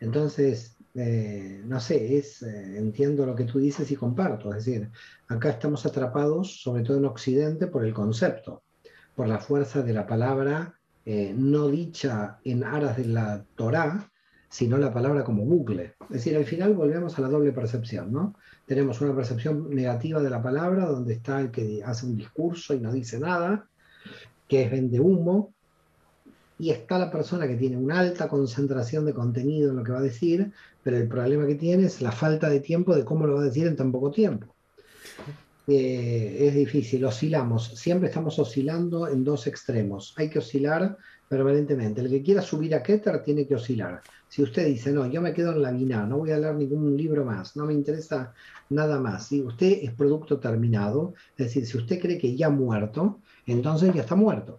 [0.00, 4.54] Entonces, eh, no sé, es, eh, entiendo lo que tú dices y comparto.
[4.54, 4.90] Es decir,
[5.28, 8.62] acá estamos atrapados, sobre todo en Occidente, por el concepto,
[9.14, 14.10] por la fuerza de la palabra eh, no dicha en aras de la Torá,
[14.48, 15.94] sino la palabra como bucle.
[16.02, 18.34] Es decir, al final volvemos a la doble percepción, ¿no?
[18.66, 22.80] Tenemos una percepción negativa de la palabra, donde está el que hace un discurso y
[22.80, 23.68] no dice nada,
[24.48, 25.52] que es vende humo,
[26.58, 29.98] y está la persona que tiene una alta concentración de contenido en lo que va
[29.98, 33.34] a decir, pero el problema que tiene es la falta de tiempo de cómo lo
[33.34, 34.53] va a decir en tan poco tiempo.
[35.66, 42.02] Eh, es difícil, oscilamos, siempre estamos oscilando en dos extremos, hay que oscilar permanentemente.
[42.02, 44.02] El que quiera subir a Keter tiene que oscilar.
[44.28, 46.94] Si usted dice, no, yo me quedo en la mina, no voy a leer ningún
[46.96, 48.34] libro más, no me interesa
[48.68, 52.50] nada más, si usted es producto terminado, es decir, si usted cree que ya ha
[52.50, 54.58] muerto, entonces ya está muerto,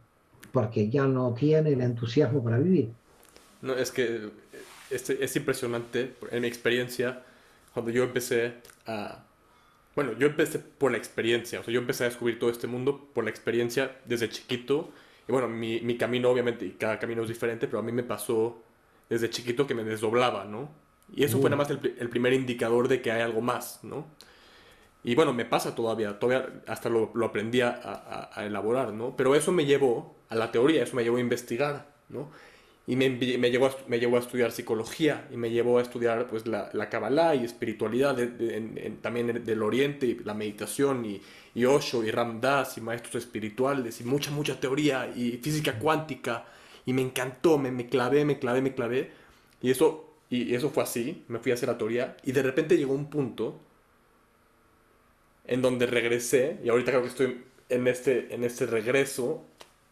[0.51, 2.89] porque ya no tiene el entusiasmo para vivir.
[3.61, 4.29] No, es que
[4.89, 7.21] es, es impresionante, en mi experiencia,
[7.73, 8.53] cuando yo empecé
[8.87, 9.23] a
[9.95, 13.10] bueno, yo empecé por la experiencia, o sea, yo empecé a descubrir todo este mundo
[13.13, 14.91] por la experiencia desde chiquito.
[15.27, 18.03] Y bueno, mi, mi camino obviamente, y cada camino es diferente, pero a mí me
[18.03, 18.62] pasó
[19.10, 20.69] desde chiquito que me desdoblaba, ¿no?
[21.15, 24.05] Y eso fue nada más el, el, primer indicador de que hay algo más, ¿no?
[25.03, 29.15] Y bueno, me pasa todavía, todavía hasta lo, lo aprendí a, a, a, elaborar, ¿no?
[29.15, 32.31] Pero eso me llevó a la teoría, eso me llevó a investigar, ¿no?
[32.87, 36.27] Y me, me, llevó a, me llevó a estudiar psicología y me llevó a estudiar
[36.27, 38.15] pues la, la Kabbalah y espiritualidad
[39.01, 41.21] también del Oriente y la meditación y,
[41.55, 46.45] y Osho y Ramdas y maestros espirituales y mucha mucha teoría y física cuántica
[46.85, 49.11] y me encantó, me, me clavé, me clavé, me clavé
[49.61, 52.77] y eso, y eso fue así, me fui a hacer la teoría y de repente
[52.77, 53.59] llegó un punto
[55.45, 59.43] en donde regresé y ahorita creo que estoy en este, en este regreso.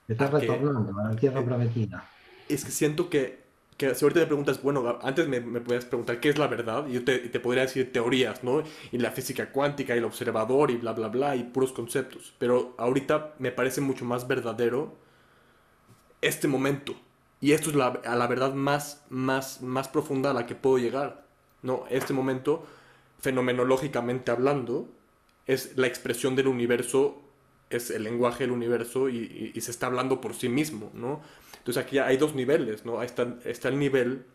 [0.07, 2.12] Estás retornando a la tierra prometida
[2.49, 3.43] es que siento que,
[3.77, 6.87] que si ahorita me preguntas, bueno, antes me, me podías preguntar qué es la verdad,
[6.87, 8.63] y yo te, te, podría decir teorías, ¿no?
[8.91, 12.33] Y la física cuántica, y el observador, y bla, bla, bla, y puros conceptos.
[12.39, 14.95] Pero ahorita me parece mucho más verdadero
[16.21, 16.95] este momento.
[17.41, 20.77] Y esto es la, a la verdad más, más, más profunda a la que puedo
[20.77, 21.25] llegar,
[21.61, 21.85] ¿no?
[21.89, 22.65] Este momento,
[23.19, 24.87] fenomenológicamente hablando,
[25.45, 27.21] es la expresión del universo,
[27.69, 31.21] es el lenguaje del universo y, y, y se está hablando por sí mismo, ¿no?
[31.63, 33.01] Entonces aquí hay dos niveles, ¿no?
[33.01, 34.25] Está, está el nivel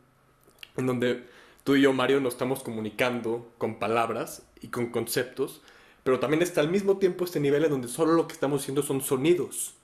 [0.78, 1.24] en donde
[1.62, 5.60] tú y yo, Mario, nos estamos comunicando con palabras y con conceptos,
[6.04, 8.82] pero también está al mismo tiempo este nivel en donde solo lo que estamos haciendo
[8.82, 9.74] son sonidos,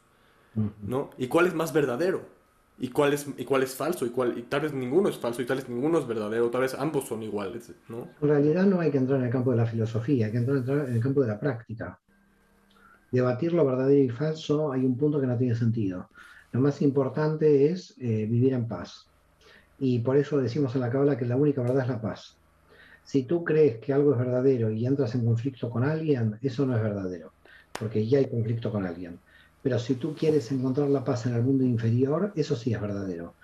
[0.83, 1.11] ¿no?
[1.19, 2.23] ¿Y cuál es más verdadero?
[2.79, 4.07] ¿Y cuál es, y cuál es falso?
[4.07, 6.63] ¿Y, cuál, y tal vez ninguno es falso y tal vez ninguno es verdadero, tal
[6.63, 8.09] vez ambos son iguales, ¿no?
[8.23, 10.89] En realidad no hay que entrar en el campo de la filosofía, hay que entrar
[10.89, 12.01] en el campo de la práctica.
[13.13, 16.09] Debatir lo verdadero y falso hay un punto que no tiene sentido.
[16.55, 19.09] Lo más importante es eh, vivir en paz.
[19.81, 22.37] Y por eso decimos en la Cábala que la única verdad es la paz.
[23.03, 26.77] Si tú crees que algo es verdadero y entras en conflicto con alguien, eso no
[26.77, 27.33] es verdadero,
[27.77, 29.19] porque ya hay conflicto con alguien.
[29.65, 33.35] Pero si tú quieres encontrar la paz en el mundo inferior, eso sí es verdadero.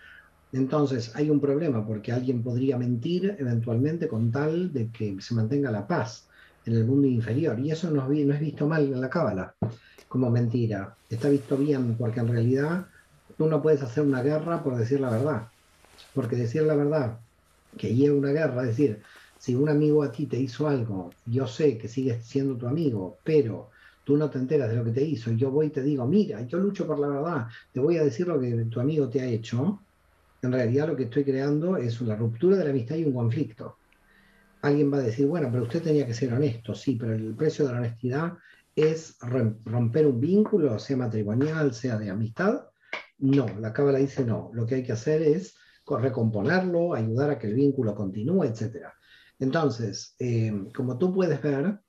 [0.53, 5.73] Entonces hay un problema porque alguien podría mentir eventualmente con tal de que se mantenga
[5.73, 6.29] la paz
[6.65, 7.59] en el mundo inferior.
[7.59, 9.53] Y eso no, no es visto mal en la Cábala
[10.07, 10.95] como mentira.
[11.09, 12.87] Está visto bien porque en realidad
[13.41, 15.49] tú no puedes hacer una guerra por decir la verdad.
[16.13, 17.19] Porque decir la verdad
[17.79, 19.01] que lleva una guerra, es decir,
[19.39, 23.19] si un amigo a ti te hizo algo, yo sé que sigues siendo tu amigo,
[23.25, 23.71] pero
[24.05, 26.43] tú no te enteras de lo que te hizo, yo voy y te digo, mira,
[26.43, 29.25] yo lucho por la verdad, te voy a decir lo que tu amigo te ha
[29.25, 29.87] hecho,
[30.43, 33.79] en realidad lo que estoy creando es una ruptura de la amistad y un conflicto.
[34.61, 37.67] Alguien va a decir, bueno, pero usted tenía que ser honesto, sí, pero el precio
[37.67, 38.35] de la honestidad
[38.77, 42.70] es romper un vínculo, sea matrimonial, sea de amistad.
[43.21, 44.51] No, la cábala dice no.
[44.53, 45.55] Lo que hay que hacer es
[45.87, 48.87] recomponerlo, ayudar a que el vínculo continúe, etc.
[49.39, 51.81] Entonces, eh, como tú puedes ver,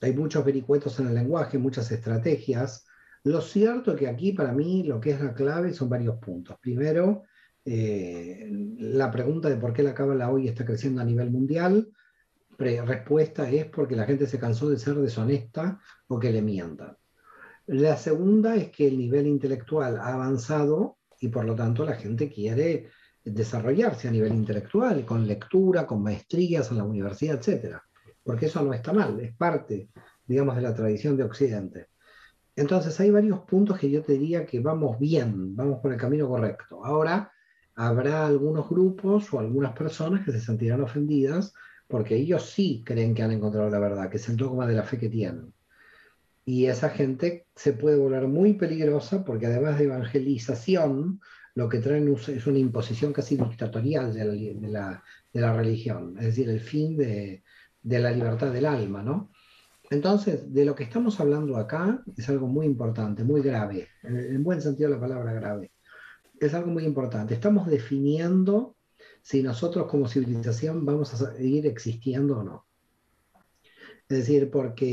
[0.00, 2.86] hay muchos vericuetos en el lenguaje, muchas estrategias.
[3.24, 6.56] Lo cierto es que aquí para mí lo que es la clave son varios puntos.
[6.60, 7.24] Primero,
[7.64, 11.88] eh, la pregunta de por qué la cábala hoy está creciendo a nivel mundial
[12.60, 16.96] respuesta es porque la gente se cansó de ser deshonesta o que le mientan.
[17.72, 22.28] La segunda es que el nivel intelectual ha avanzado y por lo tanto la gente
[22.28, 22.88] quiere
[23.24, 27.76] desarrollarse a nivel intelectual, con lectura, con maestrías en la universidad, etc.
[28.24, 29.88] Porque eso no está mal, es parte,
[30.26, 31.86] digamos, de la tradición de Occidente.
[32.56, 36.28] Entonces hay varios puntos que yo te diría que vamos bien, vamos por el camino
[36.28, 36.84] correcto.
[36.84, 37.30] Ahora
[37.76, 41.54] habrá algunos grupos o algunas personas que se sentirán ofendidas
[41.86, 44.82] porque ellos sí creen que han encontrado la verdad, que es el dogma de la
[44.82, 45.54] fe que tienen.
[46.44, 51.20] Y esa gente se puede volver muy peligrosa porque además de evangelización,
[51.54, 55.02] lo que traen es una imposición casi dictatorial de la,
[55.52, 57.42] religión, es decir, el fin de,
[57.82, 59.30] la libertad del alma, ¿no?
[59.90, 64.44] Entonces, de lo que estamos hablando acá es algo muy importante, muy grave, en, en
[64.44, 65.72] buen sentido de la palabra grave.
[66.38, 67.34] Es algo muy importante.
[67.34, 68.76] Estamos definiendo
[69.20, 72.69] si nosotros como civilización vamos a seguir existiendo o no.
[74.10, 74.84] Es decir, porque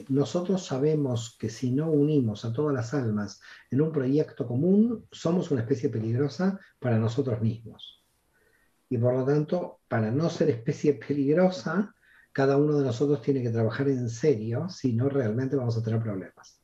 [0.00, 5.06] eh, nosotros sabemos que si no unimos a todas las almas en un proyecto común,
[5.10, 8.02] somos una especie peligrosa para nosotros mismos.
[8.88, 11.94] Y por lo tanto, para no ser especie peligrosa,
[12.32, 16.00] cada uno de nosotros tiene que trabajar en serio, si no realmente vamos a tener
[16.00, 16.62] problemas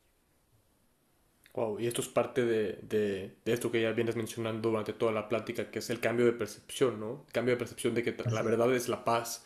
[1.79, 5.71] y esto es parte de, de, esto que ya vienes mencionando durante toda la plática,
[5.71, 7.25] que es el cambio de percepción, ¿no?
[7.27, 9.44] El cambio de percepción de que la verdad es la paz,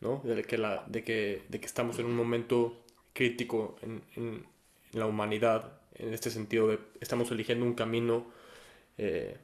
[0.00, 0.22] ¿no?
[0.24, 4.46] De que, estamos en un momento crítico en,
[4.92, 8.26] la humanidad, en este sentido estamos eligiendo un camino,
[8.96, 9.36] eh,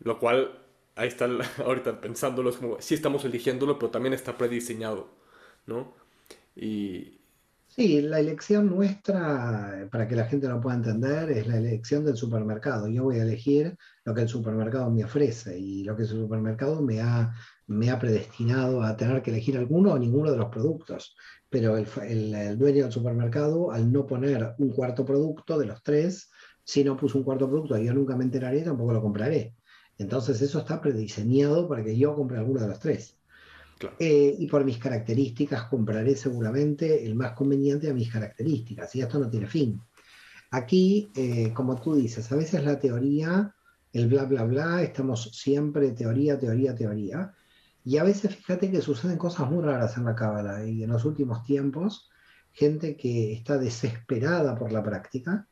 [0.00, 0.58] lo cual,
[0.96, 1.28] ahí está
[1.64, 5.08] ahorita pensándolo, es como, sí estamos eligiéndolo, pero también está prediseñado,
[5.66, 5.94] ¿no?
[6.56, 7.20] Y,
[7.70, 12.16] Sí, la elección nuestra, para que la gente lo pueda entender, es la elección del
[12.16, 12.88] supermercado.
[12.88, 16.82] Yo voy a elegir lo que el supermercado me ofrece y lo que el supermercado
[16.82, 17.32] me ha,
[17.70, 21.14] me ha predestinado a tener que elegir alguno o ninguno de los productos.
[21.48, 21.86] Pero el,
[22.34, 26.30] el, dueño del supermercado, al no poner un cuarto producto de los tres,
[26.64, 29.54] si no puso un cuarto producto, yo nunca me enteraré, tampoco lo compraré.
[29.98, 33.16] Entonces eso está prediseñado para que yo compre alguno de los tres.
[34.00, 39.18] Eh, y por mis características compraré seguramente el más conveniente a mis características, y esto
[39.20, 39.80] no tiene fin.
[40.50, 43.54] Aquí, eh, como tú dices, a veces la teoría,
[43.92, 47.32] el bla, bla, bla, estamos siempre teoría, teoría, teoría,
[47.90, 51.04] y a veces fíjate que suceden cosas muy raras en la cábala, y en los
[51.04, 52.08] últimos tiempos,
[52.52, 55.48] gente que está desesperada por la práctica,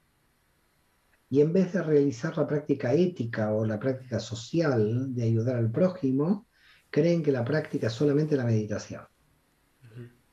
[1.28, 5.72] y en vez de realizar la práctica ética o la práctica social de ayudar al
[5.72, 6.46] prójimo,
[6.90, 9.02] creen que la práctica es solamente la meditación.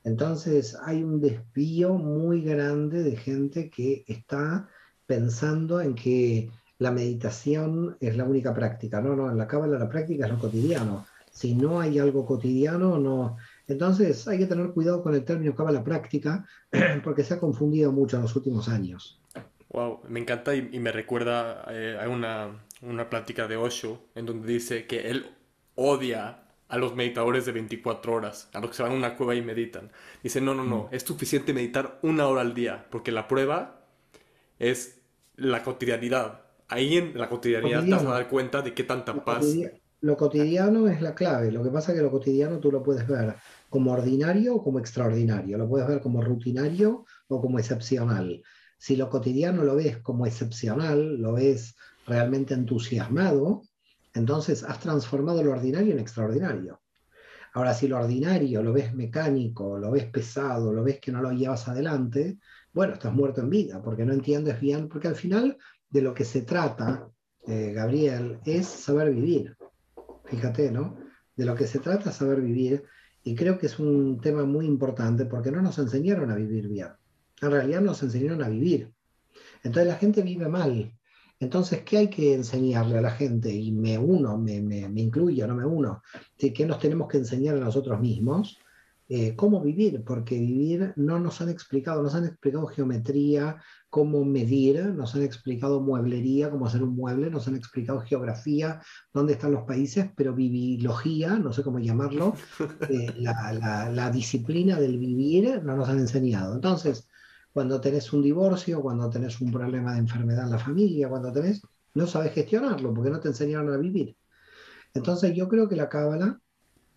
[0.04, 4.68] Entonces hay un desvío muy grande de gente que está
[5.06, 9.00] pensando en que la meditación es la única práctica.
[9.00, 11.04] No, no, en la cábala la práctica es lo cotidiano.
[11.36, 13.36] Si no hay algo cotidiano, no.
[13.68, 16.46] Entonces hay que tener cuidado con el término cábala práctica
[17.04, 19.20] porque se ha confundido mucho en los últimos años.
[19.68, 24.50] Wow, me encanta y, me recuerda eh, a una, una plática de Osho en donde
[24.50, 25.26] dice que él
[25.74, 29.34] odia a los meditadores de 24 horas, a los que se van a una cueva
[29.34, 29.92] y meditan.
[30.22, 30.94] Dice, no, no, no, mm.
[30.94, 33.84] es suficiente meditar una hora al día, porque la prueba
[34.58, 35.02] es
[35.36, 36.40] la cotidianidad.
[36.68, 39.54] Ahí en la cotidianidad te vas a dar cuenta de qué tanta paz.
[40.00, 41.50] Lo cotidiano es la clave.
[41.50, 43.36] Lo que pasa es que lo cotidiano tú lo puedes ver
[43.68, 45.58] como ordinario o como extraordinario.
[45.58, 48.42] Lo puedes ver como rutinario o como excepcional.
[48.78, 51.76] Si lo cotidiano lo ves como excepcional, lo ves
[52.06, 53.62] realmente entusiasmado,
[54.14, 56.80] entonces has transformado lo ordinario en extraordinario.
[57.54, 61.32] Ahora, si lo ordinario lo ves mecánico, lo ves pesado, lo ves que no lo
[61.32, 62.38] llevas adelante,
[62.72, 65.56] bueno, estás muerto en vida, porque no entiendes bien, porque al final
[65.88, 67.08] de lo que se trata,
[67.46, 69.56] eh, Gabriel, es saber vivir.
[70.26, 70.96] Fíjate, ¿no?
[71.34, 72.84] De lo que se trata es saber vivir,
[73.22, 76.88] y creo que es un tema muy importante porque no nos enseñaron a vivir bien.
[77.42, 78.92] En realidad nos enseñaron a vivir.
[79.62, 80.92] Entonces la gente vive mal,
[81.40, 83.52] Entonces, ¿qué hay que enseñarle a la gente?
[83.52, 86.02] Y me uno, me, me, incluyo, no me uno.
[86.38, 88.58] ¿Qué nos tenemos que enseñar a nosotros mismos?
[89.08, 93.60] Eh, cómo vivir, porque vivir no nos han explicado, nos han explicado geometría,
[93.96, 98.82] cómo medir, nos han explicado mueblería, cómo hacer un mueble, nos han explicado geografía,
[99.14, 102.34] dónde están los países, pero vivilogía, no sé cómo llamarlo,
[102.90, 106.54] eh, la, la, la, disciplina del vivir no nos han enseñado.
[106.54, 107.08] Entonces,
[107.54, 111.62] cuando tenés un divorcio, cuando tenés un problema de enfermedad en la familia, cuando tenés,
[111.94, 114.14] no sabes gestionarlo porque no te enseñaron a vivir.
[114.92, 116.38] Entonces yo creo que la cábala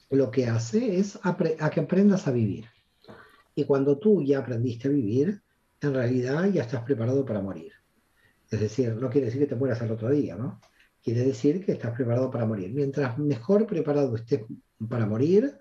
[0.10, 2.66] lo que hace es a, que aprendas a vivir.
[3.56, 5.42] Y cuando tú ya aprendiste a vivir,
[5.82, 7.72] en realidad ya estás preparado para morir.
[8.50, 10.60] Es decir, no quiere decir que te mueras al otro día, ¿no?
[11.04, 12.74] Quiere decir que estás preparado para morir.
[12.74, 14.42] Mientras mejor preparado estés
[14.90, 15.58] para morir,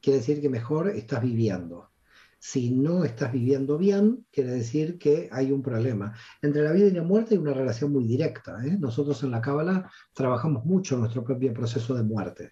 [0.00, 1.90] quiere decir que mejor estás viviendo.
[2.38, 6.14] Si no estás viviendo bien, quiere decir que hay un problema.
[6.40, 8.64] Entre la vida y la muerte hay una relación muy directa.
[8.66, 8.78] ¿eh?
[8.80, 12.50] Nosotros en la Cábala trabajamos mucho nuestro propio proceso de muerte.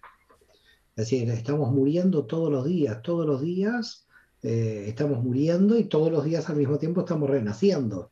[0.95, 4.07] Es decir, estamos muriendo todos los días, todos los días
[4.41, 8.11] eh, estamos muriendo y todos los días al mismo tiempo estamos renaciendo.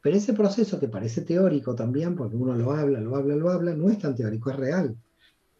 [0.00, 3.74] Pero ese proceso que parece teórico también, porque uno lo habla, lo habla, lo habla,
[3.74, 4.96] no es tan teórico, es real.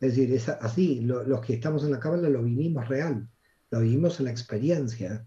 [0.01, 3.27] Es decir, es así, los que estamos en la cábala lo vivimos real,
[3.71, 5.25] lo vivimos en la experiencia.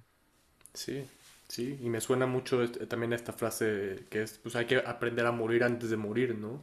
[0.73, 1.03] Sí,
[1.47, 5.25] sí, y me suena mucho este, también esta frase que es, pues hay que aprender
[5.25, 6.61] a morir antes de morir, ¿no?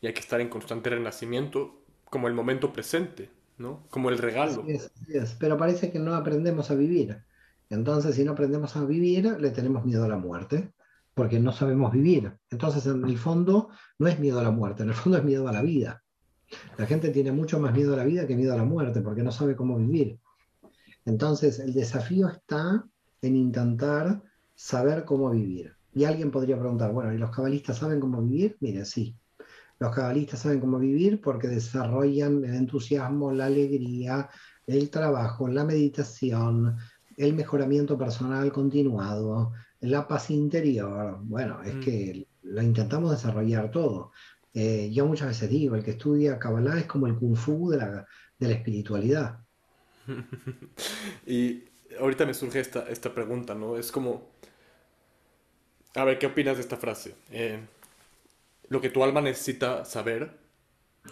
[0.00, 3.30] Y hay que estar en constante renacimiento como el momento presente.
[3.58, 3.82] ¿no?
[3.90, 4.64] Como el regalo.
[5.38, 7.18] Pero parece que no aprendemos a vivir.
[7.70, 10.72] Entonces, si no aprendemos a vivir, le tenemos miedo a la muerte,
[11.14, 12.32] porque no sabemos vivir.
[12.50, 15.48] Entonces, en el fondo, no es miedo a la muerte, en el fondo es miedo
[15.48, 16.02] a la vida.
[16.78, 19.22] La gente tiene mucho más miedo a la vida que miedo a la muerte, porque
[19.22, 20.18] no sabe cómo vivir.
[21.04, 22.84] Entonces, el desafío está
[23.20, 24.22] en intentar
[24.54, 25.74] saber cómo vivir.
[25.94, 28.56] Y alguien podría preguntar, bueno, ¿y los cabalistas saben cómo vivir?
[28.60, 29.16] Mire, sí,
[29.78, 34.28] los cabalistas saben cómo vivir porque desarrollan el entusiasmo, la alegría,
[34.66, 36.76] el trabajo, la meditación,
[37.18, 41.18] el mejoramiento personal continuado, la paz interior.
[41.22, 41.80] Bueno, es mm.
[41.80, 44.12] que lo intentamos desarrollar todo.
[44.54, 47.78] Eh, yo muchas veces digo, el que estudia Kabbalah es como el kung fu de
[47.78, 48.06] la,
[48.38, 49.40] de la espiritualidad.
[51.26, 51.64] y
[52.00, 53.76] ahorita me surge esta, esta pregunta, ¿no?
[53.76, 54.30] Es como,
[55.94, 57.14] a ver, ¿qué opinas de esta frase?
[57.30, 57.60] Eh,
[58.68, 60.38] lo que tu alma necesita saber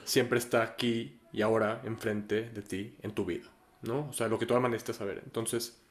[0.05, 3.51] siempre está aquí y ahora enfrente de ti en tu vida,
[3.83, 4.09] ¿no?
[4.09, 5.23] O sea, lo que tu alma necesita saber.
[5.25, 5.83] Entonces,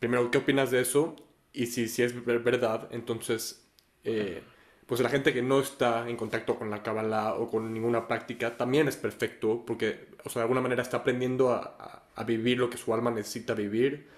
[0.00, 1.16] primero, ¿qué opinas de eso?
[1.52, 3.70] Y si, si es verdad, entonces,
[4.04, 4.44] eh,
[4.86, 8.56] pues la gente que no está en contacto con la Kabbalah o con ninguna práctica
[8.58, 12.70] también es perfecto porque, o sea, de alguna manera está aprendiendo a, a vivir lo
[12.70, 14.08] que su alma necesita vivir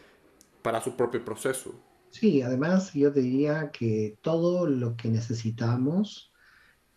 [0.63, 1.75] para su propio proceso.
[2.11, 6.33] Sí, además yo diría que todo lo que necesitamos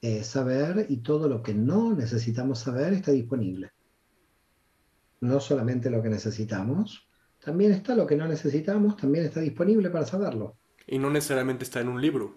[0.01, 3.71] eh, saber y todo lo que no necesitamos saber está disponible.
[5.19, 7.04] No solamente lo que necesitamos,
[7.45, 10.57] también está lo que no necesitamos, también está disponible para saberlo.
[10.87, 12.35] Y no necesariamente está en un libro.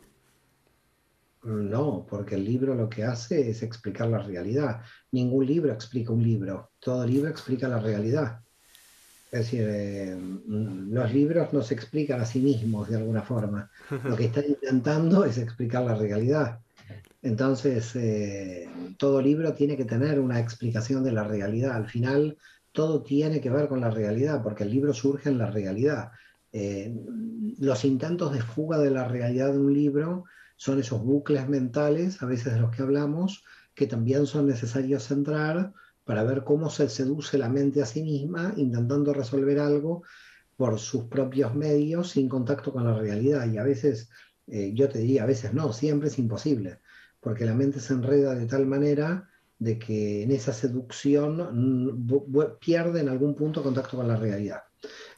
[1.42, 4.82] No, porque el libro lo que hace es explicar la realidad.
[5.12, 8.40] Ningún libro explica un libro, todo libro explica la realidad.
[9.30, 13.70] Es decir, eh, los libros no se explican a sí mismos de alguna forma.
[14.04, 16.60] Lo que están intentando es explicar la realidad.
[17.22, 21.76] Entonces, eh, todo libro tiene que tener una explicación de la realidad.
[21.76, 22.38] Al final,
[22.78, 26.12] todo tiene que ver con la realidad, porque el libro surge en la realidad.
[26.52, 26.94] Eh,
[27.58, 30.26] los intentos de fuga de la realidad de un libro
[30.56, 33.42] son esos bucles mentales, a veces de los que hablamos,
[33.74, 35.72] que también son necesarios centrar
[36.04, 40.04] para ver cómo se seduce la mente a sí misma, intentando resolver algo
[40.54, 43.44] por sus propios medios, sin contacto con la realidad.
[43.50, 44.08] Y a veces,
[44.46, 46.78] eh, yo te diría, a veces no, siempre es imposible
[47.20, 49.28] porque la mente se enreda de tal manera
[49.58, 52.06] de que en esa seducción
[52.60, 54.62] pierde en algún punto contacto con la realidad.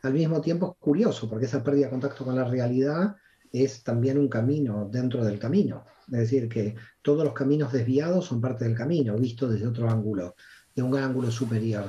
[0.03, 3.16] Al mismo tiempo es curioso, porque esa pérdida de contacto con la realidad
[3.53, 5.84] es también un camino dentro del camino.
[6.07, 10.34] Es decir, que todos los caminos desviados son parte del camino, visto desde otro ángulo,
[10.74, 11.84] de un ángulo superior.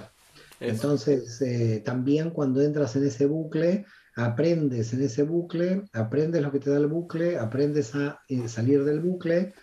[0.60, 3.86] Entonces, eh, también cuando entras en ese bucle,
[4.16, 8.84] aprendes en ese bucle, aprendes lo que te da el bucle, aprendes a eh, salir
[8.84, 9.54] del bucle,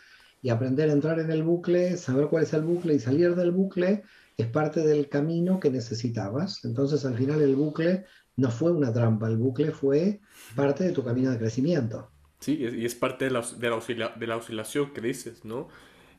[0.42, 3.50] y aprender a entrar en el bucle, saber cuál es el bucle y salir del
[3.50, 4.04] bucle
[4.36, 6.64] es parte del camino que necesitabas.
[6.64, 8.04] Entonces al final el bucle
[8.36, 10.20] no fue una trampa, el bucle fue
[10.54, 12.12] parte de tu camino de crecimiento.
[12.38, 13.44] Sí, y es parte de la,
[14.16, 15.66] de la, oscilación que dices, ¿no?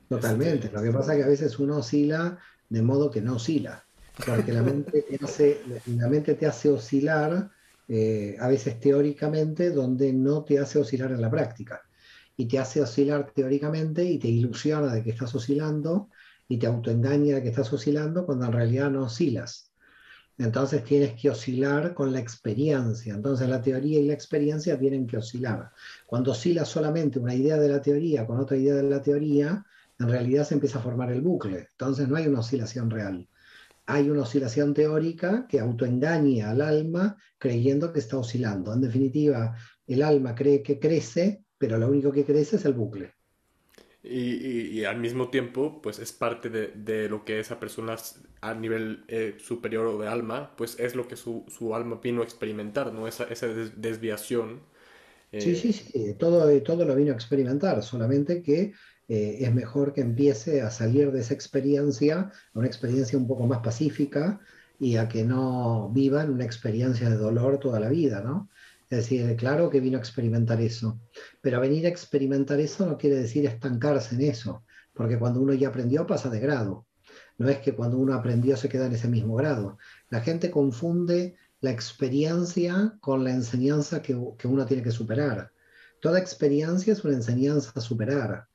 [0.10, 0.66] Totalmente.
[0.66, 3.86] Este, Lo que pasa es que a veces uno oscila de modo que no oscila,
[4.26, 7.50] porque la mente te hace, la mente te hace oscilar,
[7.88, 11.82] eh, a veces teóricamente, donde no te hace oscilar en la práctica.
[12.40, 16.08] Y te hace oscilar teóricamente y te ilusiona de que estás oscilando
[16.48, 19.74] y te autoengaña de que estás oscilando cuando en realidad no oscilas.
[20.38, 23.14] Entonces tienes que oscilar con la experiencia.
[23.14, 25.72] Entonces la teoría y la experiencia tienen que oscilar.
[26.06, 29.66] Cuando oscila solamente una idea de la teoría con otra idea de la teoría,
[30.00, 31.68] en realidad se empieza a formar el bucle.
[31.72, 33.28] Entonces no hay una oscilación real.
[33.86, 38.74] Hay una oscilación teórica que autoengaña al alma creyendo que está oscilando.
[38.74, 43.14] En definitiva, el alma cree que crece, pero lo único que crece es el bucle.
[44.01, 47.97] Y, al mismo tiempo, pues es parte de, lo que esa persona
[48.41, 51.45] a nivel eh, superior o de alma, pues es lo que su,
[51.76, 53.07] alma vino a experimentar, ¿no?
[53.07, 54.62] Esa, esa desviación.
[55.32, 58.74] Sí, sí, sí, todo, todo lo vino a experimentar, solamente que
[59.10, 63.45] eh, es mejor que empiece a salir de esa experiencia a una experiencia un poco
[63.47, 64.39] más pacífica
[64.80, 68.49] y a que no viva en una experiencia de dolor toda la vida, ¿no?
[68.90, 71.00] Es decir, claro que vino a experimentar eso,
[71.42, 74.64] pero venir a experimentar eso no quiere decir estancarse en eso,
[74.94, 76.88] porque cuando uno ya aprendió pasa de grado.
[77.38, 79.78] No es que cuando uno aprendió se queda en ese mismo grado.
[80.10, 85.52] La gente confunde la experiencia con la enseñanza que, que uno tiene que superar.
[86.02, 88.49] Toda experiencia es una enseñanza a superar.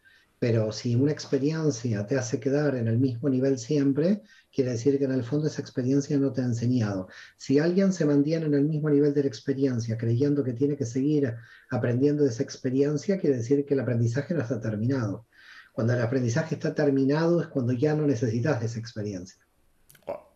[0.45, 4.21] Pero si una experiencia te hace quedar en el mismo nivel siempre,
[4.53, 7.09] quiere decir que en el fondo esa experiencia no te ha enseñado.
[7.39, 10.85] Si alguien se mantiene en el mismo nivel de la experiencia, creyendo que tiene que
[10.85, 11.35] seguir
[11.71, 15.25] aprendiendo de esa experiencia, quiere decir que el aprendizaje no está terminado.
[15.73, 19.43] Cuando el aprendizaje está terminado es cuando ya no necesitas esa experiencia.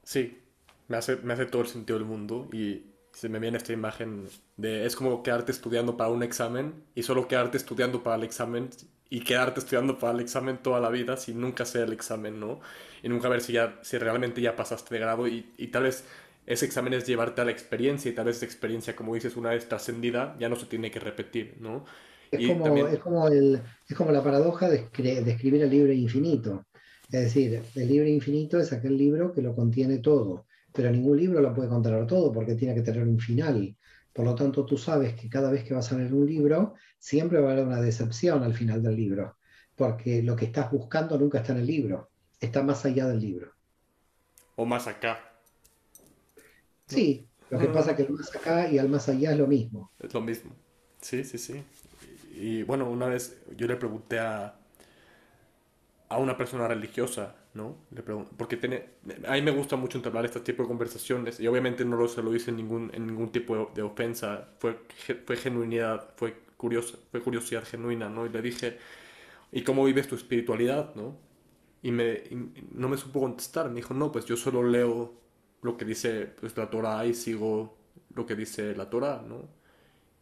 [0.05, 0.39] Sí,
[0.89, 4.27] me hace, me hace todo el sentido del mundo y se me viene esta imagen
[4.57, 8.71] de es como quedarte estudiando para un examen y solo quedarte estudiando para el examen
[9.11, 12.61] y quedarte estudiando para el examen toda la vida sin nunca hacer el examen, ¿no?
[13.03, 16.05] Y nunca ver si, ya, si realmente ya pasaste de grado y, y tal vez
[16.47, 19.51] ese examen es llevarte a la experiencia y tal vez esa experiencia, como dices, una
[19.51, 21.85] vez trascendida, ya no se tiene que repetir, ¿no?
[22.31, 26.67] Es, como, es, como, el, es como la paradoja de, de escribir el libro infinito.
[27.11, 31.41] Es decir, el libro infinito es aquel libro que lo contiene todo, pero ningún libro
[31.41, 33.77] lo puede contener todo porque tiene que tener un final.
[34.19, 37.39] Por lo tanto, tú sabes que cada vez que vas a leer un libro, siempre
[37.39, 39.37] va a haber una decepción al final del libro,
[39.77, 42.11] porque lo que estás buscando nunca está en el libro,
[42.41, 43.53] está más allá del libro.
[44.57, 45.21] O más acá.
[46.89, 49.47] Sí, lo que pasa es que el más acá y el más allá es lo
[49.47, 49.93] mismo.
[50.01, 50.51] Es lo mismo.
[51.01, 51.63] Sí, sí, sí.
[52.35, 54.59] Y bueno, una vez yo le pregunté a,
[56.09, 57.77] a una persona religiosa, ¿no?
[57.91, 58.85] Le porque tiene,
[59.27, 62.23] a mí me gusta mucho entablar este tipo de conversaciones y obviamente no lo, se
[62.23, 64.79] lo hice en ningún, en ningún tipo de, ofensa, fue,
[65.27, 68.27] fue genuinidad, fue, curiosa, fue curiosidad genuina, ¿no?
[68.27, 68.79] Y le dije,
[69.51, 71.17] ¿y cómo vives tu espiritualidad, no?
[71.83, 72.23] Y, me,
[72.73, 75.15] no me supo contestar, me dijo, no, pues yo solo leo
[75.63, 77.77] lo que dice pues, la Torah y sigo
[78.15, 79.49] lo que dice la Torah, ¿no?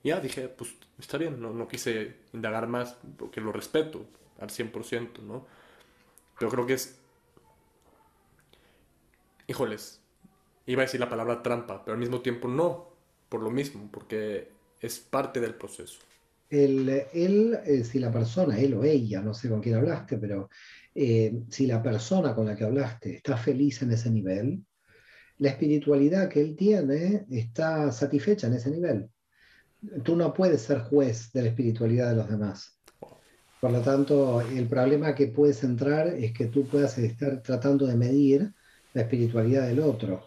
[0.03, 4.07] Y ya dije, pues está bien, no, no quise indagar más porque lo respeto
[4.41, 5.47] al 100%, ¿no?
[6.39, 7.01] Pero creo que es...
[9.47, 10.01] Híjoles,
[10.66, 12.88] iba a decir la palabra trampa, pero al mismo tiempo no,
[13.28, 16.01] por lo mismo, porque es parte del proceso.
[16.49, 20.49] El, él, eh, si la persona, él o ella, no sé con quién hablaste, pero
[20.94, 24.64] eh, si la persona con la que hablaste está feliz en ese nivel,
[25.38, 29.11] la espiritualidad que él tiene está satisfecha en ese nivel.
[30.03, 32.80] Tú no puedes ser juez de la espiritualidad de los demás.
[33.61, 37.97] Por lo tanto, el problema que puedes entrar es que tú puedas estar tratando de
[37.97, 38.55] medir
[38.97, 40.24] la espiritualidad del otro.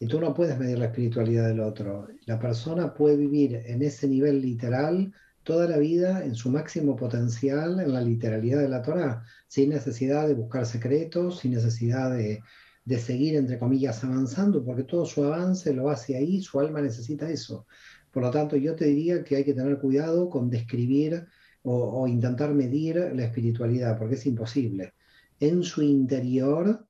[0.00, 2.08] Y tú no puedes medir la espiritualidad del otro.
[2.26, 5.12] La persona puede vivir en ese nivel literal
[5.44, 10.26] toda la vida en su máximo potencial en la literalidad de la Torah, sin necesidad
[10.26, 12.42] de buscar secretos, sin necesidad de,
[12.84, 17.30] de seguir, entre comillas, avanzando, porque todo su avance lo hace ahí, su alma necesita
[17.30, 17.68] eso.
[18.10, 21.28] Por lo tanto, yo te diría que hay que tener cuidado con describir
[21.62, 24.94] o, intentar medir la espiritualidad, porque es imposible.
[25.38, 26.86] En su interior,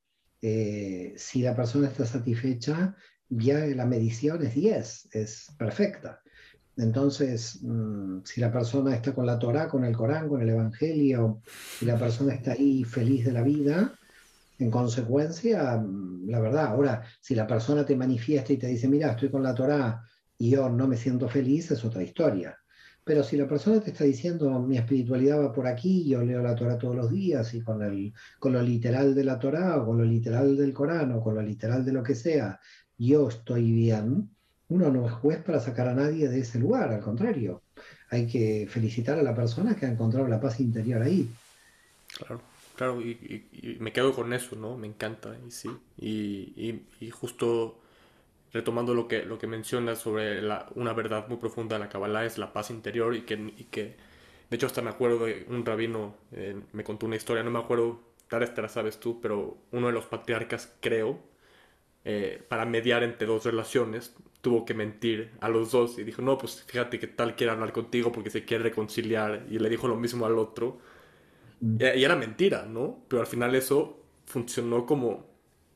[0.46, 2.94] eh, si la persona está satisfecha,
[3.30, 6.20] ya la medición es 10, es perfecta.
[6.76, 11.40] Entonces, mm, si la persona está con la Torah, con el Corán, con el Evangelio,
[11.80, 13.98] y la persona está ahí feliz de la vida,
[14.58, 19.12] en consecuencia, mm, la verdad, ahora, si la persona te manifiesta y te dice, mira,
[19.12, 20.02] estoy con la Torah
[20.36, 22.58] y yo no me siento feliz, es otra historia.
[23.04, 26.54] Pero si la persona te está diciendo, mi espiritualidad va por aquí, yo leo la
[26.54, 29.98] Torah todos los días y con, el, con lo literal de la Torah o con
[29.98, 32.58] lo literal del Corán o con lo literal de lo que sea,
[32.96, 34.30] yo estoy bien,
[34.68, 37.62] uno no es juez para sacar a nadie de ese lugar, al contrario.
[38.08, 41.28] Hay que felicitar a la persona que ha encontrado la paz interior ahí.
[42.16, 42.40] Claro,
[42.74, 44.78] claro, y, me quedo con eso, ¿no?
[44.78, 45.68] Me encanta, y sí.
[45.98, 47.83] Y, y justo
[48.54, 52.24] retomando lo que, lo que mencionas sobre la, una verdad muy profunda de la Kabbalah,
[52.24, 53.96] es la paz interior y que, y que
[54.48, 57.58] De hecho, hasta me acuerdo de un rabino, eh, me contó una historia, no me
[57.58, 61.18] acuerdo, tal vez te la sabes tú, pero uno de los patriarcas, creo,
[62.04, 66.38] eh, para mediar entre dos relaciones, tuvo que mentir a los dos y dijo, no,
[66.38, 69.96] pues fíjate que tal quiere hablar contigo porque se quiere reconciliar y le dijo lo
[69.96, 70.78] mismo al otro.
[71.60, 71.78] Mm.
[71.80, 73.04] Y, era mentira, ¿no?
[73.08, 75.33] Pero al final eso funcionó como...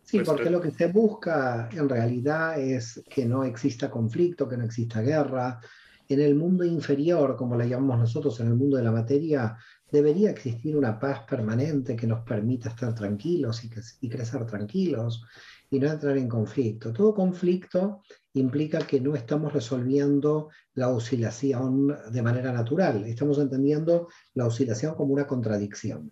[0.09, 4.57] Sí, pues, porque lo que se busca en realidad es que no exista conflicto, que
[4.57, 5.61] no exista guerra.
[6.09, 9.59] En el mundo inferior, como la llamamos nosotros, en el mundo de la materia,
[9.93, 15.23] debería existir una paz permanente que nos permita estar tranquilos y, que, y crecer tranquilos
[15.69, 16.91] y no entrar en conflicto.
[16.91, 18.01] Todo conflicto
[18.33, 25.13] implica que no estamos resolviendo la oscilación de manera natural, estamos entendiendo la oscilación como
[25.13, 26.11] una contradicción.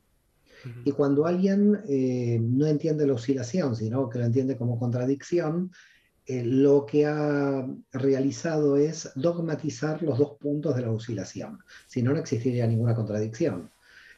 [0.84, 5.70] Y cuando alguien eh, no entiende la oscilación, sino que lo entiende como contradicción,
[6.26, 11.60] eh, lo que ha realizado es dogmatizar los dos puntos de la oscilación.
[11.86, 13.70] Si no, no existiría ninguna contradicción.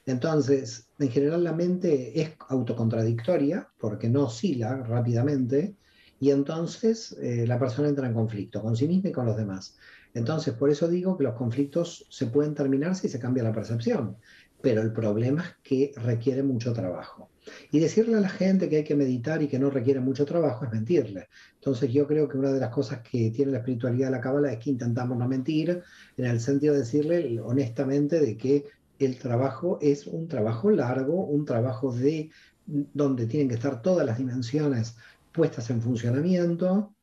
[0.06, 5.76] Entonces, en general la mente es autocontradictoria porque no oscila rápidamente
[6.18, 9.76] y entonces eh, la persona entra en conflicto con sí misma y con los demás.
[10.14, 14.16] Entonces, por eso digo que los conflictos se pueden terminar si se cambia la percepción,
[14.60, 17.30] pero el problema es que requiere mucho trabajo.
[17.70, 20.64] Y decirle a la gente que hay que meditar y que no requiere mucho trabajo
[20.64, 21.28] es mentirle.
[21.54, 24.52] Entonces yo creo que una de las cosas que tiene la espiritualidad de la cábala
[24.52, 25.82] es que intentamos no mentir,
[26.16, 28.66] en el sentido de decirle honestamente de que
[28.98, 32.30] el trabajo es un trabajo largo, un trabajo de
[32.66, 34.96] donde tienen que estar todas las dimensiones
[35.32, 36.94] puestas en funcionamiento,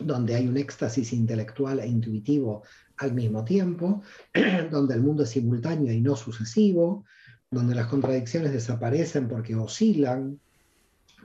[0.00, 2.62] donde hay un éxtasis intelectual e intuitivo
[2.98, 4.02] al mismo tiempo,
[4.70, 7.04] donde el mundo es simultáneo y no sucesivo,
[7.50, 10.38] donde las contradicciones desaparecen porque oscilan,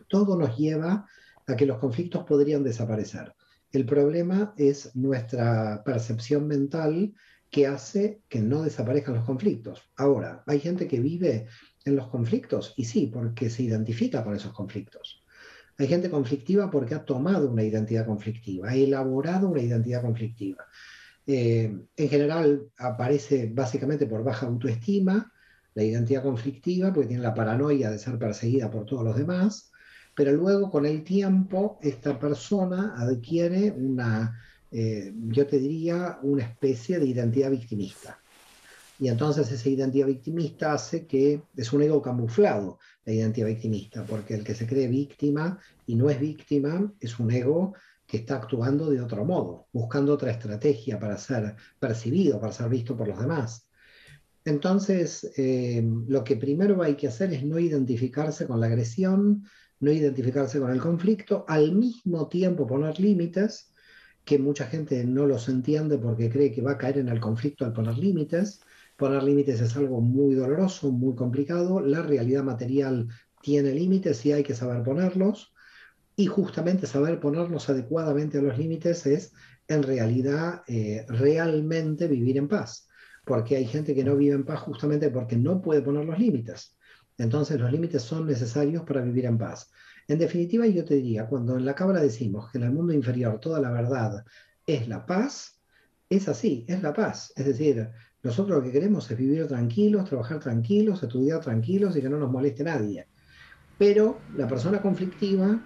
[0.08, 1.08] todo nos lleva
[1.48, 3.34] a que los conflictos podrían desaparecer.
[3.72, 7.14] El problema es nuestra percepción mental
[7.50, 9.82] que hace que no desaparezcan los conflictos.
[9.96, 11.48] Ahora, hay gente que vive
[11.86, 15.24] en los conflictos y sí, porque se identifica con esos conflictos.
[15.78, 20.66] Hay gente conflictiva porque ha tomado una identidad conflictiva, ha elaborado una identidad conflictiva.
[21.26, 25.32] Eh, en general aparece básicamente por baja autoestima,
[25.76, 29.72] la identidad conflictiva, porque tiene la paranoia de ser perseguida por todos los demás,
[30.16, 34.38] pero luego con el tiempo esta persona adquiere una
[34.76, 38.20] eh, yo te diría, una especie de identidad victimista.
[39.00, 44.34] Y entonces esa identidad victimista hace que es un ego camuflado, la identidad victimista, porque
[44.34, 47.76] el que se cree víctima y no es víctima es un ego
[48.14, 52.96] que está actuando de otro modo, buscando otra estrategia para ser percibido, para ser visto
[52.96, 53.68] por los demás.
[54.46, 59.46] Entonces, eh, lo que primero hay que hacer es no identificarse con la agresión,
[59.80, 63.74] no identificarse con el conflicto, al mismo tiempo poner límites
[64.24, 67.66] que mucha gente no los entiende porque cree que va a caer en el conflicto
[67.66, 68.62] al poner límites.
[68.96, 71.80] Poner límites es algo muy doloroso, muy complicado.
[71.82, 73.08] La realidad material
[73.42, 75.53] tiene límites y hay que saber ponerlos.
[76.16, 79.34] Y justamente saber ponerlos adecuadamente a los límites es
[79.68, 82.88] en realidad eh, realmente vivir en paz.
[83.26, 86.76] Porque hay gente que no vive en paz justamente porque no puede poner los límites.
[87.18, 89.72] Entonces los límites son necesarios para vivir en paz.
[90.08, 93.40] En definitiva, yo te diría, cuando en la Cámara decimos que en el mundo inferior
[93.40, 94.26] toda la verdad
[94.68, 95.62] es la paz,
[96.10, 97.32] es así, es la paz.
[97.36, 97.90] Es decir,
[98.22, 102.32] nosotros lo que queremos es vivir tranquilos, trabajar tranquilos, estudiar tranquilos y que no nos
[102.32, 103.08] moleste nadie.
[103.78, 105.62] Pero la persona conflictiva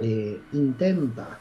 [0.00, 1.40] eh, intenta,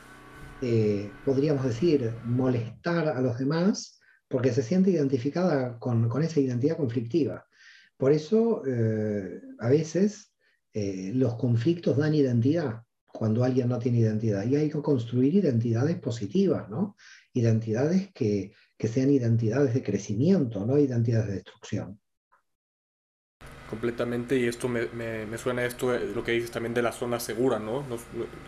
[0.62, 7.46] eh, podríamos decir, molestar a los demás porque se siente identificada con, esa identidad conflictiva.
[7.98, 10.32] Por eso, eh, a veces
[10.74, 12.82] los conflictos dan identidad
[13.16, 14.46] cuando alguien no tiene identidad.
[14.46, 16.96] Y hay que construir identidades positivas, ¿no?
[17.34, 22.00] Identidades que, sean identidades de crecimiento, no identidades de destrucción.
[23.70, 27.58] Completamente, y esto me, me, suena esto, lo que dices también de la zona segura,
[27.58, 27.84] ¿no?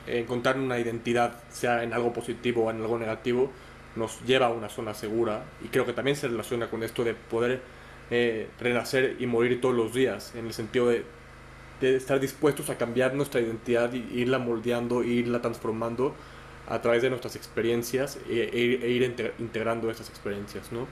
[0.05, 3.51] encontrar una identidad, sea en algo positivo o en algo negativo,
[3.95, 5.43] nos lleva a una zona segura.
[5.65, 7.61] Y creo que también se relaciona con esto de poder
[8.11, 11.03] eh, renacer y morir todos los días, en el sentido de
[11.81, 16.15] estar dispuestos a cambiar nuestra identidad y irla moldeando, e irla transformando
[16.67, 20.87] a través de nuestras experiencias e, e, e ir integrando esas experiencias, ¿no?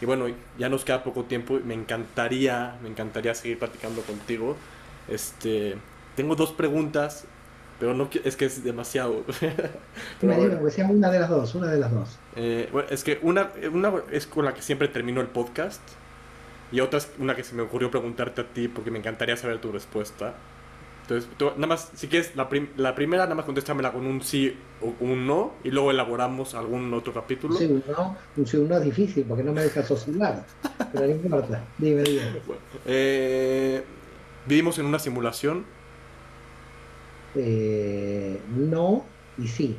[0.00, 0.26] Y bueno,
[0.58, 4.56] ya nos queda poco tiempo, me encantaría, me encantaría seguir platicando contigo.
[5.08, 5.76] Este,
[6.16, 7.24] tengo dos preguntas,
[7.78, 9.24] pero no es que es demasiado.
[10.22, 12.18] me digo que sea una de las dos, una de las dos.
[12.36, 15.80] Eh, bueno, es que una, una es con la que siempre termino el podcast
[16.72, 19.60] y otra es una que se me ocurrió preguntarte a ti porque me encantaría saber
[19.60, 20.34] tu respuesta.
[21.04, 22.48] Entonces, nada más, si quieres, la,
[22.78, 26.92] la, primera, nada más contéstamela con un sí o un no, y luego elaboramos algún
[26.94, 27.56] otro capítulo.
[27.56, 30.46] Sí, un no, un sí un no es difícil, porque no me dejas oscilar.
[30.92, 32.22] Pero no importa, dime, dime.
[32.86, 33.84] Eh,
[34.46, 35.66] ¿Vivimos en una simulación?
[37.34, 39.04] Eh, no
[39.36, 39.76] y sí,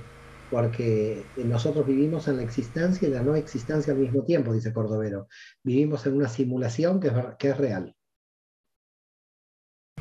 [0.51, 5.27] porque nosotros vivimos en la existencia y la no existencia al mismo tiempo, dice Cordovero.
[5.63, 7.94] Vivimos en una simulación que es, que es real.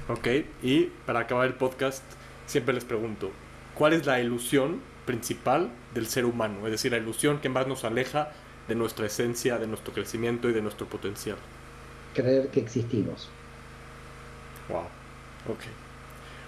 [0.08, 0.28] Ok,
[0.62, 2.02] y para acabar el podcast,
[2.46, 3.30] siempre les pregunto,
[3.74, 6.66] ¿cuál es la ilusión principal del ser humano?
[6.66, 8.30] Es decir, la ilusión que más nos aleja
[8.68, 11.36] de nuestra esencia, de nuestro crecimiento y de nuestro potencial.
[12.14, 13.30] Creer que existimos.
[14.68, 15.60] Wow, ok.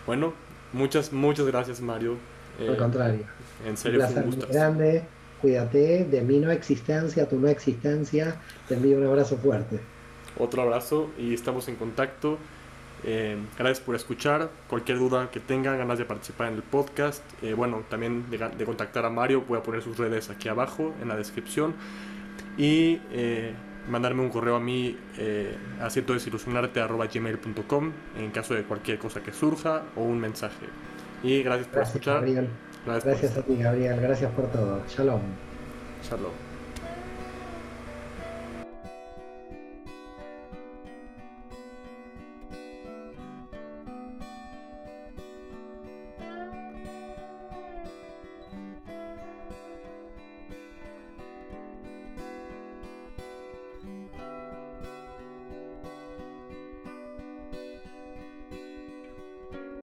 [0.07, 0.35] Bueno,
[0.73, 2.19] muchas, muchas gracias Mario.
[2.61, 3.27] Al eh, contrario.
[3.67, 4.49] En serio, un, un gusto.
[4.49, 5.03] grande.
[5.41, 8.41] Cuídate de mi no existencia, tu no existencia.
[8.69, 9.81] Te envío un abrazo fuerte.
[10.39, 12.39] Otro abrazo y estamos en contacto.
[13.07, 14.51] Eh, gracias por escuchar.
[14.69, 19.05] Cualquier duda que tengan, ganas de participar en el podcast, eh, bueno, también de, contactar
[19.05, 21.75] a Mario, voy a poner sus redes aquí abajo en la descripción.
[22.59, 23.53] Y eh,
[23.89, 24.99] mandarme un correo a mí
[25.81, 30.67] a gmail.com en caso de cualquier cosa que surja o un mensaje.
[31.23, 32.25] Y gracias por escuchar.
[32.25, 34.01] Gracias, gracias a ti, Gabriel.
[34.01, 34.83] Gracias por todo.
[34.89, 35.21] Shalom.
[36.03, 36.46] Shalom.